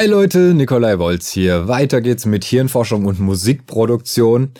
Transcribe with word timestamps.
Hi 0.00 0.06
Leute, 0.06 0.54
Nikolai 0.54 0.98
Wolz 0.98 1.28
hier. 1.28 1.68
Weiter 1.68 2.00
geht's 2.00 2.24
mit 2.24 2.42
Hirnforschung 2.42 3.04
und 3.04 3.20
Musikproduktion. 3.20 4.52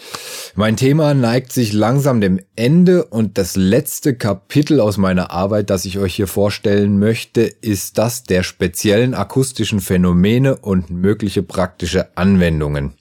Mein 0.54 0.77
Thema 0.77 1.14
neigt 1.14 1.50
sich 1.50 1.72
langsam 1.72 2.20
dem 2.20 2.40
Ende 2.57 3.07
und 3.07 3.39
das 3.39 3.57
letzte 3.57 4.14
Kapitel 4.14 4.80
aus 4.80 4.98
meiner 4.98 5.30
Arbeit, 5.30 5.71
das 5.71 5.86
ich 5.86 5.96
euch 5.96 6.14
hier 6.14 6.26
vorstellen 6.26 6.98
möchte, 6.98 7.40
ist 7.40 7.96
das 7.96 8.25
der 8.25 8.43
speziellen 8.43 9.14
akustischen 9.14 9.80
Phänomene 9.80 10.57
und 10.57 10.90
mögliche 10.90 11.43
praktische 11.43 12.14
Anwendungen. 12.18 12.93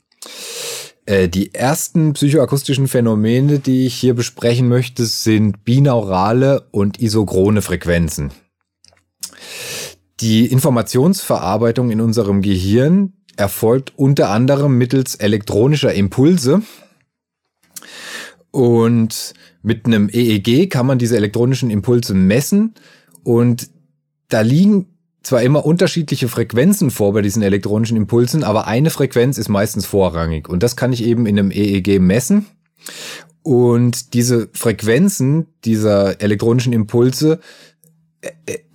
Äh, 1.06 1.28
die 1.28 1.54
ersten 1.54 2.14
psychoakustischen 2.14 2.87
Phänomene, 2.87 3.60
die 3.60 3.86
ich 3.86 3.96
hier 3.96 4.14
besprechen 4.14 4.70
möchte, 4.70 5.04
sind 5.04 5.65
binaurale 5.65 6.70
und 6.71 7.01
isochrone 7.01 7.62
Frequenzen. 7.62 8.32
Die 10.21 10.47
Informationsverarbeitung 10.47 11.91
in 11.91 12.01
unserem 12.01 12.41
Gehirn 12.41 13.14
erfolgt 13.37 13.93
unter 13.96 14.29
anderem 14.29 14.78
mittels 14.78 15.15
elektronischer 15.15 15.93
Impulse. 15.93 16.61
Und 18.51 19.33
mit 19.61 19.86
einem 19.86 20.09
EEG 20.11 20.69
kann 20.69 20.86
man 20.86 21.00
diese 21.00 21.15
elektronischen 21.15 21.69
Impulse 21.69 22.14
messen. 22.14 22.73
Und 23.23 23.69
da 24.28 24.42
liegen 24.42 24.87
zwar 25.23 25.42
immer 25.42 25.65
unterschiedliche 25.65 26.28
Frequenzen 26.28 26.92
vor 26.92 27.14
bei 27.14 27.21
diesen 27.21 27.42
elektronischen 27.42 27.97
Impulsen, 27.97 28.43
aber 28.43 28.67
eine 28.67 28.89
Frequenz 28.89 29.37
ist 29.37 29.50
meistens 29.50 29.86
vorrangig. 29.86 30.50
Und 30.50 30.64
das 30.64 30.75
kann 30.75 30.92
ich 30.92 31.04
eben 31.04 31.25
in 31.25 31.39
einem 31.39 31.51
EEG 31.51 32.00
messen. 32.00 32.45
Und 33.42 34.14
diese 34.14 34.50
Frequenzen 34.54 35.48
dieser 35.64 36.22
elektronischen 36.22 36.73
Impulse 36.73 37.39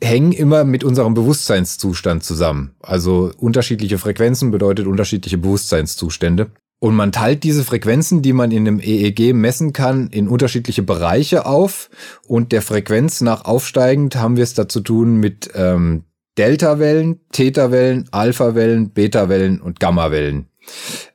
hängen 0.03 0.33
immer 0.33 0.65
mit 0.65 0.85
unserem 0.85 1.15
Bewusstseinszustand 1.15 2.25
zusammen. 2.25 2.75
Also 2.81 3.33
unterschiedliche 3.37 3.99
Frequenzen 3.99 4.51
bedeutet 4.51 4.87
unterschiedliche 4.87 5.39
Bewusstseinszustände. 5.39 6.51
Und 6.81 6.95
man 6.95 7.13
teilt 7.13 7.45
diese 7.45 7.65
Frequenzen, 7.65 8.21
die 8.21 8.33
man 8.33 8.51
in 8.51 8.67
einem 8.67 8.81
EEG 8.81 9.35
messen 9.35 9.73
kann, 9.73 10.09
in 10.09 10.29
unterschiedliche 10.29 10.83
Bereiche 10.83 11.47
auf. 11.47 11.89
Und 12.27 12.53
der 12.53 12.63
Frequenz 12.63 13.21
nach 13.21 13.45
aufsteigend 13.45 14.17
haben 14.17 14.37
wir 14.37 14.45
es 14.45 14.55
dazu 14.55 14.81
tun 14.81 15.17
mit 15.17 15.51
ähm, 15.55 16.05
Delta-Wellen, 16.37 17.21
Theta-Wellen, 17.33 18.09
Alpha-Wellen, 18.11 18.91
Beta-Wellen 18.91 19.61
und 19.61 19.81
Gamma-Wellen. 19.81 20.47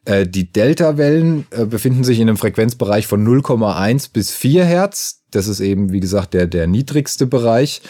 Äh, 0.06 0.28
die 0.28 0.52
Delta-Wellen 0.52 1.46
äh, 1.52 1.66
befinden 1.66 2.04
sich 2.04 2.20
in 2.20 2.30
einem 2.30 2.38
Frequenzbereich 2.38 3.06
von 3.06 3.24
0,1 3.28 4.12
bis 4.14 4.32
4 4.32 4.66
Hertz. 4.66 5.19
Das 5.32 5.48
ist 5.48 5.60
eben, 5.60 5.92
wie 5.92 6.00
gesagt, 6.00 6.34
der, 6.34 6.48
der 6.48 6.68
niedrigste 6.68 7.28
Bereich. 7.28 7.82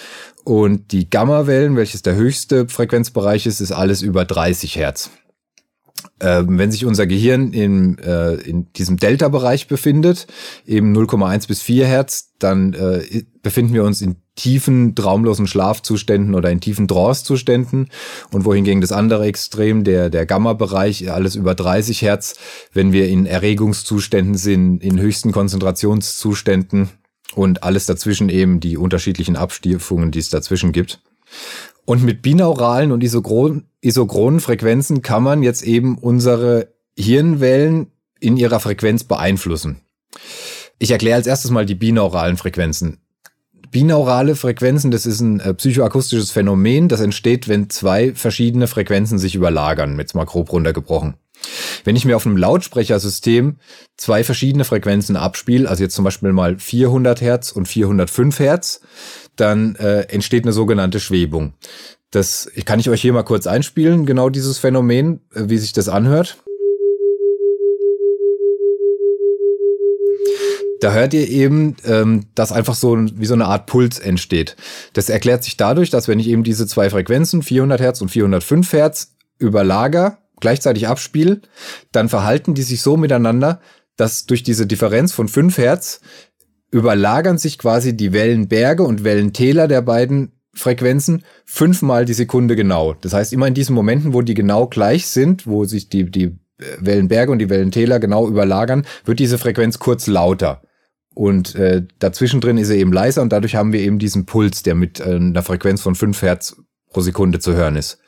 Und 0.44 0.92
die 0.92 1.10
Gamma-Wellen, 1.10 1.76
welches 1.76 2.02
der 2.02 2.16
höchste 2.16 2.68
Frequenzbereich 2.68 3.46
ist, 3.46 3.62
ist 3.62 3.72
alles 3.72 4.02
über 4.02 4.26
30 4.26 4.76
Hertz. 4.76 5.10
Ähm, 6.22 6.58
wenn 6.58 6.72
sich 6.72 6.86
unser 6.86 7.08
Gehirn 7.08 7.54
in, 7.54 7.98
äh, 8.00 8.34
in 8.34 8.72
diesem 8.74 8.98
Delta-Bereich 8.98 9.68
befindet, 9.68 10.28
eben 10.66 10.94
0,1 10.96 11.48
bis 11.48 11.62
4 11.62 11.86
Hertz, 11.88 12.34
dann 12.40 12.74
äh, 12.74 13.24
befinden 13.42 13.74
wir 13.74 13.84
uns 13.84 14.02
in 14.02 14.18
tiefen, 14.36 14.96
traumlosen 14.96 15.48
Schlafzuständen 15.48 16.36
oder 16.36 16.50
in 16.50 16.62
tiefen 16.62 16.88
Trance-Zuständen. 16.88 17.90
Und 18.32 18.46
wohingegen 18.46 18.82
das 18.82 18.92
andere 18.92 19.26
Extrem, 19.26 19.84
der, 19.84 20.10
der 20.10 20.26
Gamma-Bereich, 20.26 21.12
alles 21.12 21.36
über 21.36 21.56
30 21.56 22.02
Hertz, 22.02 22.36
wenn 22.74 22.92
wir 22.92 23.08
in 23.08 23.26
Erregungszuständen 23.26 24.36
sind, 24.36 24.84
in 24.84 25.00
höchsten 25.00 25.32
Konzentrationszuständen 25.32 26.90
und 27.36 27.64
alles 27.64 27.86
dazwischen 27.86 28.30
eben 28.30 28.60
die 28.60 28.78
unterschiedlichen 28.78 29.36
Abstufungen, 29.36 30.12
die 30.12 30.20
es 30.20 30.30
dazwischen 30.30 30.72
gibt. 30.72 31.02
Und 31.86 32.04
mit 32.04 32.22
binauralen 32.22 32.92
und 32.92 33.04
isochron, 33.04 33.66
isochronen 33.82 34.40
Frequenzen 34.40 35.02
kann 35.02 35.24
man 35.24 35.44
jetzt 35.44 35.64
eben 35.64 35.98
unsere 35.98 36.74
Hirnwellen 36.98 37.88
in 38.20 38.38
ihrer 38.38 38.60
Frequenz 38.60 39.04
beeinflussen. 39.04 39.82
Ich 40.78 40.92
erkläre 40.92 41.16
als 41.16 41.28
erstes 41.28 41.52
mal 41.52 41.66
die 41.66 41.76
binauralen 41.76 42.38
Frequenzen. 42.38 43.00
Binaurale 43.72 44.36
Frequenzen, 44.36 44.90
das 44.90 45.06
ist 45.06 45.20
ein 45.20 45.40
äh, 45.40 45.54
psychoakustisches 45.54 46.32
Phänomen, 46.32 46.88
das 46.88 47.02
entsteht, 47.02 47.48
wenn 47.48 47.70
zwei 47.70 48.16
verschiedene 48.16 48.68
Frequenzen 48.68 49.20
sich 49.20 49.36
überlagern, 49.36 50.00
jetzt 50.00 50.16
mal 50.16 50.26
grob 50.26 50.52
runtergebrochen. 50.52 51.16
Wenn 51.84 51.96
ich 51.96 52.06
mir 52.06 52.16
auf 52.16 52.26
einem 52.26 52.38
Lautsprechersystem 52.38 53.58
zwei 53.98 54.24
verschiedene 54.24 54.66
Frequenzen 54.66 55.16
abspiele, 55.16 55.70
also 55.70 55.84
jetzt 55.84 55.96
zum 55.96 56.06
Beispiel 56.06 56.34
mal 56.34 56.58
400 56.58 57.22
Hertz 57.22 57.52
und 57.52 57.68
405 57.68 58.40
Hertz, 58.40 58.82
dann 59.36 59.76
äh, 59.76 60.02
entsteht 60.04 60.44
eine 60.44 60.54
sogenannte 60.54 61.00
Schwebung. 61.00 61.54
Das 62.12 62.50
kann 62.66 62.80
ich 62.80 62.90
euch 62.90 63.02
hier 63.02 63.14
mal 63.14 63.24
kurz 63.24 63.46
einspielen, 63.48 64.06
genau 64.06 64.30
dieses 64.30 64.58
Phänomen, 64.58 65.22
äh, 65.34 65.44
wie 65.48 65.58
sich 65.58 65.74
das 65.74 65.90
anhört. 65.90 66.38
Da 70.80 70.94
hört 70.94 71.14
ihr 71.14 71.28
eben, 71.28 71.76
ähm, 71.86 72.28
dass 72.36 72.54
einfach 72.54 72.76
so 72.76 72.98
wie 72.98 73.26
so 73.26 73.34
eine 73.34 73.46
Art 73.46 73.66
Puls 73.66 74.00
entsteht. 74.00 74.56
Das 74.94 75.10
erklärt 75.10 75.44
sich 75.44 75.58
dadurch, 75.58 75.90
dass 75.90 76.08
wenn 76.08 76.20
ich 76.20 76.28
eben 76.28 76.44
diese 76.44 76.68
zwei 76.68 76.90
Frequenzen, 76.90 77.44
400 77.44 77.82
Hertz 77.82 78.02
und 78.02 78.10
405 78.10 78.72
Hertz, 78.72 79.16
überlager, 79.40 80.20
gleichzeitig 80.40 80.88
abspiele, 80.88 81.42
dann 81.92 82.10
verhalten 82.10 82.54
die 82.54 82.62
sich 82.62 82.82
so 82.82 82.98
miteinander, 82.98 83.62
dass 83.96 84.26
durch 84.26 84.44
diese 84.44 84.66
Differenz 84.66 85.12
von 85.12 85.28
5 85.28 85.58
Hertz 85.58 86.02
überlagern 86.72 87.38
sich 87.38 87.58
quasi 87.58 87.96
die 87.96 88.14
Wellenberge 88.14 88.84
und 88.84 89.04
Wellentäler 89.04 89.68
der 89.68 89.82
beiden 89.82 90.34
Frequenzen 90.54 91.24
fünfmal 91.46 92.06
die 92.06 92.14
Sekunde 92.14 92.56
genau. 92.56 92.94
Das 92.94 93.14
heißt, 93.14 93.34
immer 93.34 93.48
in 93.48 93.54
diesen 93.54 93.76
Momenten, 93.76 94.14
wo 94.14 94.22
die 94.22 94.34
genau 94.34 94.68
gleich 94.68 95.08
sind, 95.08 95.48
wo 95.48 95.66
sich 95.66 95.90
die, 95.90 96.10
die 96.10 96.38
Wellenberge 96.80 97.32
und 97.32 97.40
die 97.40 97.50
Wellentäler 97.50 98.00
genau 98.00 98.28
überlagern, 98.28 98.86
wird 99.06 99.20
diese 99.20 99.38
Frequenz 99.38 99.80
kurz 99.80 100.08
lauter. 100.08 100.62
Und 101.16 101.56
äh, 101.56 101.86
dazwischen 102.00 102.42
drin 102.42 102.58
ist 102.58 102.70
er 102.70 102.78
eben 102.78 102.94
leiser 102.94 103.22
und 103.22 103.34
dadurch 103.34 103.56
haben 103.56 103.74
wir 103.74 103.82
eben 103.82 104.00
diesen 104.00 104.26
Puls, 104.26 104.64
der 104.64 104.76
mit 104.76 105.00
äh, 105.00 105.16
einer 105.16 105.44
Frequenz 105.44 105.82
von 105.82 105.96
5 105.96 106.22
Hertz 106.22 106.56
pro 106.92 107.02
Sekunde 107.02 107.40
zu 107.40 107.54
hören 107.54 107.76
ist. 107.76 108.00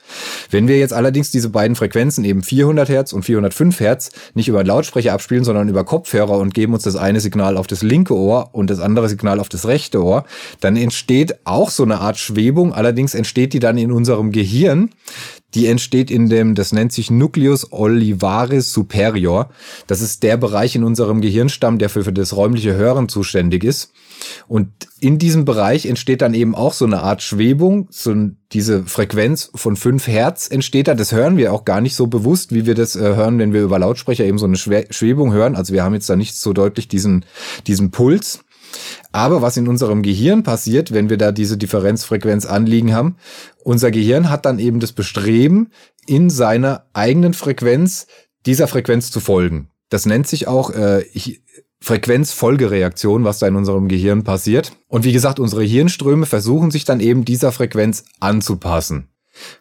Wenn 0.49 0.67
wir 0.67 0.77
jetzt 0.77 0.93
allerdings 0.93 1.31
diese 1.31 1.49
beiden 1.49 1.75
Frequenzen, 1.75 2.25
eben 2.25 2.43
400 2.43 2.89
Hertz 2.89 3.13
und 3.13 3.23
405 3.23 3.79
Hertz, 3.79 4.11
nicht 4.33 4.47
über 4.47 4.63
Lautsprecher 4.63 5.13
abspielen, 5.13 5.43
sondern 5.43 5.69
über 5.69 5.83
Kopfhörer 5.83 6.37
und 6.37 6.53
geben 6.53 6.73
uns 6.73 6.83
das 6.83 6.95
eine 6.95 7.19
Signal 7.19 7.57
auf 7.57 7.67
das 7.67 7.83
linke 7.83 8.15
Ohr 8.15 8.49
und 8.53 8.69
das 8.69 8.79
andere 8.79 9.07
Signal 9.07 9.39
auf 9.39 9.49
das 9.49 9.67
rechte 9.67 10.03
Ohr, 10.03 10.25
dann 10.59 10.75
entsteht 10.75 11.35
auch 11.45 11.69
so 11.69 11.83
eine 11.83 11.99
Art 11.99 12.17
Schwebung. 12.17 12.73
Allerdings 12.73 13.13
entsteht 13.13 13.53
die 13.53 13.59
dann 13.59 13.77
in 13.77 13.91
unserem 13.91 14.31
Gehirn. 14.31 14.89
Die 15.53 15.67
entsteht 15.67 16.09
in 16.09 16.29
dem, 16.29 16.55
das 16.55 16.71
nennt 16.71 16.93
sich 16.93 17.11
Nucleus 17.11 17.71
olivaris 17.71 18.71
superior. 18.71 19.49
Das 19.85 20.01
ist 20.01 20.23
der 20.23 20.37
Bereich 20.37 20.75
in 20.75 20.83
unserem 20.83 21.19
Gehirnstamm, 21.21 21.77
der 21.77 21.89
für, 21.89 22.05
für 22.05 22.13
das 22.13 22.35
räumliche 22.35 22.73
Hören 22.73 23.09
zuständig 23.09 23.63
ist. 23.63 23.91
Und 24.47 24.69
in 24.99 25.17
diesem 25.17 25.45
Bereich 25.45 25.85
entsteht 25.85 26.21
dann 26.21 26.33
eben 26.33 26.55
auch 26.55 26.73
so 26.73 26.85
eine 26.85 27.01
Art 27.01 27.21
Schwebung, 27.21 27.87
so 27.89 28.13
diese 28.51 28.83
Frequenz 28.83 29.51
von 29.55 29.75
5 29.75 30.07
Hertz 30.07 30.47
entsteht 30.49 30.87
da. 30.87 30.95
Das 30.95 31.11
hören 31.11 31.37
wir 31.37 31.53
auch 31.53 31.65
gar 31.65 31.81
nicht 31.81 31.95
so 31.95 32.07
bewusst, 32.07 32.53
wie 32.53 32.65
wir 32.65 32.75
das 32.75 32.95
äh, 32.95 33.15
hören, 33.15 33.39
wenn 33.39 33.53
wir 33.53 33.61
über 33.61 33.79
Lautsprecher 33.79 34.25
eben 34.25 34.37
so 34.37 34.45
eine 34.45 34.57
Schwebung 34.57 35.33
hören. 35.33 35.55
Also 35.55 35.73
wir 35.73 35.83
haben 35.83 35.93
jetzt 35.93 36.09
da 36.09 36.15
nicht 36.15 36.35
so 36.35 36.53
deutlich 36.53 36.87
diesen, 36.87 37.25
diesen 37.67 37.91
Puls. 37.91 38.43
Aber 39.11 39.41
was 39.41 39.57
in 39.57 39.67
unserem 39.67 40.01
Gehirn 40.01 40.43
passiert, 40.43 40.93
wenn 40.93 41.09
wir 41.09 41.17
da 41.17 41.31
diese 41.31 41.57
Differenzfrequenz 41.57 42.45
anliegen 42.45 42.93
haben, 42.93 43.17
unser 43.63 43.91
Gehirn 43.91 44.29
hat 44.29 44.45
dann 44.45 44.59
eben 44.59 44.79
das 44.79 44.93
Bestreben, 44.93 45.71
in 46.05 46.29
seiner 46.29 46.85
eigenen 46.93 47.33
Frequenz 47.33 48.07
dieser 48.45 48.67
Frequenz 48.67 49.11
zu 49.11 49.19
folgen. 49.19 49.69
Das 49.89 50.05
nennt 50.05 50.27
sich 50.27 50.47
auch 50.47 50.71
äh, 50.71 51.03
Frequenzfolgereaktion, 51.83 53.23
was 53.23 53.39
da 53.39 53.47
in 53.47 53.55
unserem 53.55 53.87
Gehirn 53.87 54.23
passiert. 54.23 54.71
Und 54.87 55.03
wie 55.03 55.13
gesagt, 55.13 55.39
unsere 55.39 55.63
Hirnströme 55.63 56.25
versuchen 56.25 56.71
sich 56.71 56.85
dann 56.85 56.99
eben 56.99 57.25
dieser 57.25 57.51
Frequenz 57.51 58.05
anzupassen. 58.19 59.10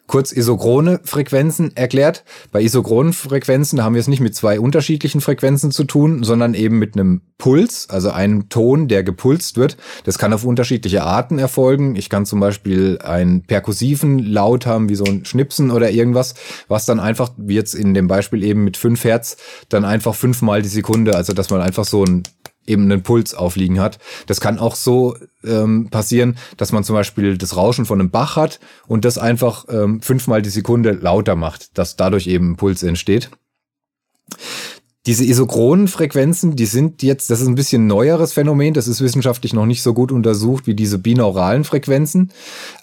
Kurz 0.07 0.31
isochrone 0.31 0.99
Frequenzen 1.03 1.75
erklärt. 1.75 2.23
Bei 2.51 2.61
isochronen 2.61 3.13
Frequenzen 3.13 3.83
haben 3.83 3.95
wir 3.95 4.01
es 4.01 4.07
nicht 4.07 4.19
mit 4.19 4.35
zwei 4.35 4.59
unterschiedlichen 4.59 5.21
Frequenzen 5.21 5.71
zu 5.71 5.85
tun, 5.85 6.23
sondern 6.23 6.53
eben 6.53 6.77
mit 6.79 6.95
einem 6.95 7.21
Puls, 7.37 7.89
also 7.89 8.11
einem 8.11 8.49
Ton, 8.49 8.87
der 8.87 9.03
gepulst 9.03 9.57
wird. 9.57 9.77
Das 10.03 10.17
kann 10.17 10.33
auf 10.33 10.43
unterschiedliche 10.43 11.03
Arten 11.03 11.39
erfolgen. 11.39 11.95
Ich 11.95 12.09
kann 12.09 12.25
zum 12.25 12.39
Beispiel 12.39 12.99
einen 13.03 13.43
perkussiven 13.43 14.19
Laut 14.19 14.65
haben, 14.65 14.89
wie 14.89 14.95
so 14.95 15.05
ein 15.05 15.25
Schnipsen 15.25 15.71
oder 15.71 15.91
irgendwas, 15.91 16.35
was 16.67 16.85
dann 16.85 16.99
einfach, 16.99 17.31
wie 17.37 17.55
jetzt 17.55 17.73
in 17.73 17.93
dem 17.93 18.07
Beispiel 18.07 18.43
eben 18.43 18.63
mit 18.63 18.77
5 18.77 19.03
Hertz, 19.05 19.37
dann 19.69 19.85
einfach 19.85 20.13
fünfmal 20.13 20.61
die 20.61 20.69
Sekunde, 20.69 21.15
also 21.15 21.33
dass 21.33 21.49
man 21.49 21.61
einfach 21.61 21.85
so 21.85 22.03
ein 22.03 22.23
eben 22.65 22.83
einen 22.83 23.03
Puls 23.03 23.33
aufliegen 23.33 23.79
hat. 23.79 23.99
Das 24.27 24.39
kann 24.39 24.59
auch 24.59 24.75
so 24.75 25.15
ähm, 25.43 25.89
passieren, 25.89 26.37
dass 26.57 26.71
man 26.71 26.83
zum 26.83 26.95
Beispiel 26.95 27.37
das 27.37 27.55
Rauschen 27.55 27.85
von 27.85 27.99
einem 27.99 28.11
Bach 28.11 28.35
hat 28.35 28.59
und 28.87 29.05
das 29.05 29.17
einfach 29.17 29.65
ähm, 29.69 30.01
fünfmal 30.01 30.41
die 30.41 30.49
Sekunde 30.49 30.91
lauter 30.91 31.35
macht, 31.35 31.77
dass 31.77 31.95
dadurch 31.95 32.27
eben 32.27 32.51
ein 32.51 32.55
Puls 32.57 32.83
entsteht. 32.83 33.29
Diese 35.07 35.25
isochronen 35.25 35.87
Frequenzen, 35.87 36.55
die 36.55 36.67
sind 36.67 37.01
jetzt, 37.01 37.31
das 37.31 37.41
ist 37.41 37.47
ein 37.47 37.55
bisschen 37.55 37.87
neueres 37.87 38.33
Phänomen, 38.33 38.75
das 38.75 38.87
ist 38.87 39.01
wissenschaftlich 39.01 39.51
noch 39.51 39.65
nicht 39.65 39.81
so 39.81 39.95
gut 39.95 40.11
untersucht 40.11 40.67
wie 40.67 40.75
diese 40.75 40.99
binauralen 40.99 41.63
Frequenzen, 41.63 42.31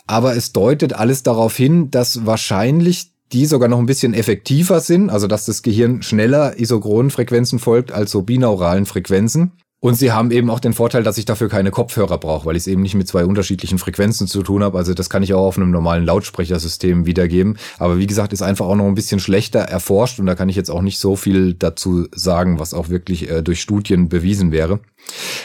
aber 0.09 0.35
es 0.35 0.51
deutet 0.51 0.95
alles 0.95 1.23
darauf 1.23 1.57
hin, 1.57 1.93
dass 1.93 2.27
wahrscheinlich 2.27 3.13
die 3.31 3.47
sogar 3.47 3.69
noch 3.69 3.79
ein 3.79 3.87
bisschen 3.87 4.15
effektiver 4.15 4.81
sind, 4.81 5.11
also 5.11 5.29
dass 5.29 5.45
das 5.45 5.63
Gehirn 5.63 6.03
schneller 6.03 6.59
isochronen 6.59 7.11
Frequenzen 7.11 7.61
folgt 7.61 7.93
als 7.93 8.11
so 8.11 8.23
binauralen 8.23 8.87
Frequenzen. 8.87 9.53
Und 9.81 9.95
sie 9.95 10.11
haben 10.11 10.33
eben 10.33 10.51
auch 10.51 10.59
den 10.59 10.73
Vorteil, 10.73 11.05
dass 11.05 11.19
ich 11.19 11.25
dafür 11.25 11.49
keine 11.49 11.71
Kopfhörer 11.71 12.19
brauche, 12.19 12.47
weil 12.47 12.57
ich 12.57 12.65
es 12.65 12.67
eben 12.67 12.83
nicht 12.83 12.97
mit 12.97 13.07
zwei 13.07 13.25
unterschiedlichen 13.25 13.79
Frequenzen 13.79 14.27
zu 14.27 14.43
tun 14.43 14.65
habe. 14.65 14.77
Also 14.77 14.93
das 14.93 15.09
kann 15.09 15.23
ich 15.23 15.35
auch 15.35 15.47
auf 15.47 15.57
einem 15.57 15.71
normalen 15.71 16.05
Lautsprechersystem 16.05 17.07
wiedergeben. 17.07 17.59
Aber 17.79 17.99
wie 17.99 18.09
gesagt, 18.09 18.33
ist 18.33 18.43
einfach 18.43 18.67
auch 18.67 18.75
noch 18.75 18.87
ein 18.87 18.97
bisschen 18.97 19.21
schlechter 19.21 19.61
erforscht 19.61 20.19
und 20.19 20.27
da 20.27 20.35
kann 20.35 20.49
ich 20.49 20.57
jetzt 20.57 20.71
auch 20.71 20.83
nicht 20.83 20.99
so 20.99 21.15
viel 21.15 21.55
dazu 21.55 22.09
sagen, 22.13 22.59
was 22.59 22.75
auch 22.75 22.89
wirklich 22.89 23.31
äh, 23.31 23.43
durch 23.43 23.61
Studien 23.61 24.09
bewiesen 24.09 24.51
wäre. 24.51 24.81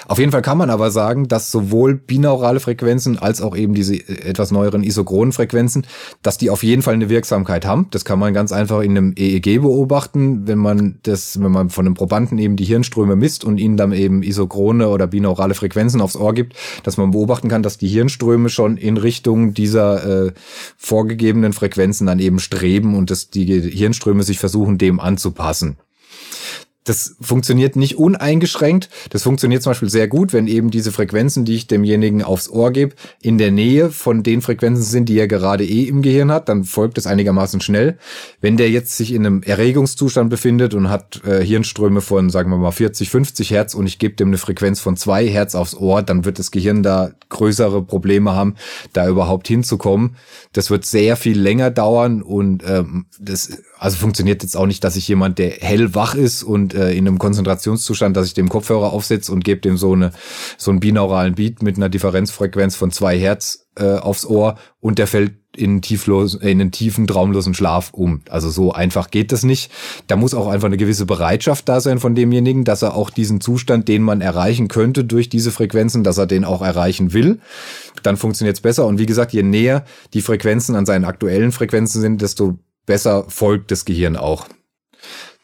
Auf 0.07 0.19
jeden 0.19 0.31
Fall 0.31 0.42
kann 0.42 0.57
man 0.57 0.69
aber 0.69 0.92
sagen, 0.92 1.27
dass 1.27 1.51
sowohl 1.51 1.95
binaurale 1.95 2.60
Frequenzen 2.60 3.18
als 3.18 3.42
auch 3.42 3.56
eben 3.56 3.74
diese 3.74 3.95
äh, 3.95 4.30
etwas 4.30 4.51
neueren 4.51 4.83
isochronen 4.83 5.31
Frequenzen, 5.31 5.88
dass 6.21 6.38
die 6.38 6.50
auf 6.50 6.63
jeden 6.63 6.81
Fall 6.81 6.94
eine 6.94 7.10
Wirksamkeit 7.10 7.65
haben. 7.65 7.88
Das 7.92 8.06
kann 8.06 8.19
man 8.19 8.33
ganz 8.33 8.51
einfach 8.51 8.81
in 8.81 8.98
einem 8.98 9.13
EEG 9.18 9.62
beobachten, 9.62 10.48
wenn 10.48 10.57
man 10.57 11.00
das, 11.04 11.42
wenn 11.42 11.51
man 11.51 11.69
von 11.69 11.86
einem 11.86 11.95
Probanden 11.95 12.38
eben 12.38 12.56
die 12.56 12.65
Hirnströme 12.65 13.15
misst 13.15 13.44
und 13.44 13.57
ihnen 13.57 13.77
dann 13.77 13.92
eben 13.92 14.24
isochrone 14.24 14.89
oder 14.89 15.07
binaurale 15.07 15.54
Frequenzen 15.54 16.01
aufs 16.01 16.15
Ohr 16.15 16.33
gibt, 16.33 16.56
dass 16.83 16.98
man 16.98 17.12
beobachten 17.12 17.48
kann, 17.48 17.63
dass 17.63 17.77
die 17.77 17.88
Hirnströme 17.88 18.50
schon 18.50 18.77
in 18.77 18.98
Richtung 18.98 19.54
dieser 19.54 20.27
äh, 20.27 20.31
vorgegebenen 20.77 21.54
Frequenzen 21.54 22.07
dann 22.07 22.19
eben 22.19 22.39
streben 22.39 22.95
und 22.95 23.10
dass 23.12 23.30
die 23.30 23.45
Hirnströme 23.45 24.24
sich 24.24 24.39
versuchen, 24.39 24.77
dem 24.77 25.00
anzupassen 25.00 25.77
das 26.83 27.15
funktioniert 27.21 27.75
nicht 27.75 27.97
uneingeschränkt. 27.97 28.89
Das 29.09 29.24
funktioniert 29.24 29.63
zum 29.63 29.71
Beispiel 29.71 29.89
sehr 29.89 30.07
gut, 30.07 30.33
wenn 30.33 30.47
eben 30.47 30.69
diese 30.69 30.91
Frequenzen, 30.91 31.45
die 31.45 31.56
ich 31.56 31.68
demjenigen 31.68 32.24
aufs 32.24 32.50
Ohr 32.50 32.71
gebe, 32.71 32.95
in 33.21 33.38
der 33.38 33.51
Nähe 33.51 33.89
von 33.89 34.24
den 34.24 34.41
Frequenzen 34.41 34.83
sind, 34.83 35.09
die 35.09 35.18
er 35.18 35.27
gerade 35.27 35.65
eh 35.65 35.83
im 35.83 36.01
Gehirn 36.01 36.31
hat, 36.31 36.50
dann 36.50 36.63
folgt 36.63 36.97
es 36.97 37.07
einigermaßen 37.07 37.62
schnell. 37.62 37.97
Wenn 38.41 38.57
der 38.57 38.69
jetzt 38.69 38.97
sich 38.97 39.13
in 39.13 39.25
einem 39.25 39.44
Erregungszustand 39.44 40.30
befindet 40.30 40.74
und 40.74 40.89
hat 40.89 41.21
äh, 41.25 41.44
Hirnströme 41.44 42.01
von, 42.01 42.30
sagen 42.30 42.50
wir 42.50 42.57
mal, 42.57 42.71
40, 42.71 43.09
50 43.09 43.51
Hertz 43.51 43.74
und 43.74 43.88
ich 43.88 44.00
gebe 44.00 44.15
dem 44.15 44.27
eine 44.29 44.38
Frequenz 44.38 44.79
von 44.79 44.97
zwei 44.97 45.27
Hertz 45.27 45.56
aufs 45.56 45.75
Ohr, 45.75 46.01
dann 46.01 46.25
wird 46.25 46.39
das 46.39 46.51
Gehirn 46.51 46.83
da 46.83 47.12
größere 47.29 47.81
Probleme 47.83 48.33
haben, 48.33 48.56
da 48.91 49.07
überhaupt 49.07 49.47
hinzukommen. 49.47 50.15
Das 50.51 50.69
wird 50.69 50.86
sehr 50.86 51.15
viel 51.15 51.39
länger 51.39 51.71
dauern 51.71 52.21
und 52.21 52.63
ähm, 52.68 53.06
das 53.19 53.63
also 53.83 53.97
funktioniert 53.97 54.44
jetzt 54.44 54.56
auch 54.56 54.65
nicht, 54.65 54.83
dass 54.83 54.95
ich 54.95 55.09
jemand, 55.09 55.39
der 55.39 55.51
hellwach 55.51 56.15
ist 56.15 56.44
und 56.44 56.73
äh, 56.74 56.98
in 56.98 57.08
einem 57.08 57.20
Konzentrationszustand, 57.20 58.16
dass 58.18 58.28
ich 58.28 58.34
dem 58.34 58.50
Kopfhörer 58.50 58.92
aufsetze 58.94 59.31
und 59.31 59.44
gebe 59.44 59.62
dem 59.62 59.78
so 59.78 59.94
eine 59.94 60.12
so 60.58 60.72
einen 60.72 60.80
binauralen 60.80 61.36
Beat 61.36 61.62
mit 61.62 61.78
einer 61.78 61.90
Differenzfrequenz 61.90 62.75
von 62.75 62.92
zwei 62.92 63.18
Hertz 63.18 63.68
äh, 63.75 63.96
aufs 63.96 64.25
Ohr 64.25 64.56
und 64.80 65.00
der 65.00 65.08
fällt 65.08 65.34
in, 65.56 65.81
tieflos, 65.81 66.36
in 66.36 66.62
einen 66.62 66.72
tiefen, 66.72 67.08
traumlosen 67.08 67.54
Schlaf 67.54 67.92
um. 67.94 68.22
Also 68.30 68.50
so 68.50 68.72
einfach 68.72 69.12
geht 69.12 69.31
das 69.31 69.44
nicht. 69.44 69.72
Da 70.08 70.16
muss 70.16 70.34
auch 70.34 70.48
einfach 70.48 70.66
eine 70.66 70.78
gewisse 70.78 71.06
Bereitschaft 71.06 71.70
da 71.70 71.80
sein 71.80 72.00
von 72.00 72.16
demjenigen, 72.16 72.64
dass 72.64 72.81
er 72.81 72.96
auch 72.96 73.10
diesen 73.10 73.40
Zustand, 73.40 73.88
den 73.88 74.02
man 74.02 74.22
erreichen 74.22 74.68
könnte 74.68 75.04
durch 75.04 75.30
diese 75.30 75.52
Frequenzen, 75.52 76.04
dass 76.04 76.18
er 76.18 76.25
den 76.25 76.44
auch 76.44 76.62
erreichen 76.62 77.14
will. 77.14 77.40
Dann 78.02 78.18
funktioniert 78.18 78.58
es 78.58 78.62
besser. 78.62 78.88
Und 78.88 78.98
wie 78.98 79.06
gesagt, 79.06 79.34
je 79.34 79.44
näher 79.44 79.86
die 80.14 80.22
Frequenzen 80.22 80.75
an 80.75 80.86
seinen 80.86 81.06
aktuellen 81.06 81.52
Frequenzen 81.52 82.02
sind, 82.02 82.22
desto 82.22 82.58
besser 82.86 83.25
folgt 83.28 83.72
das 83.72 83.86
Gehirn 83.86 84.18
auch. 84.18 84.48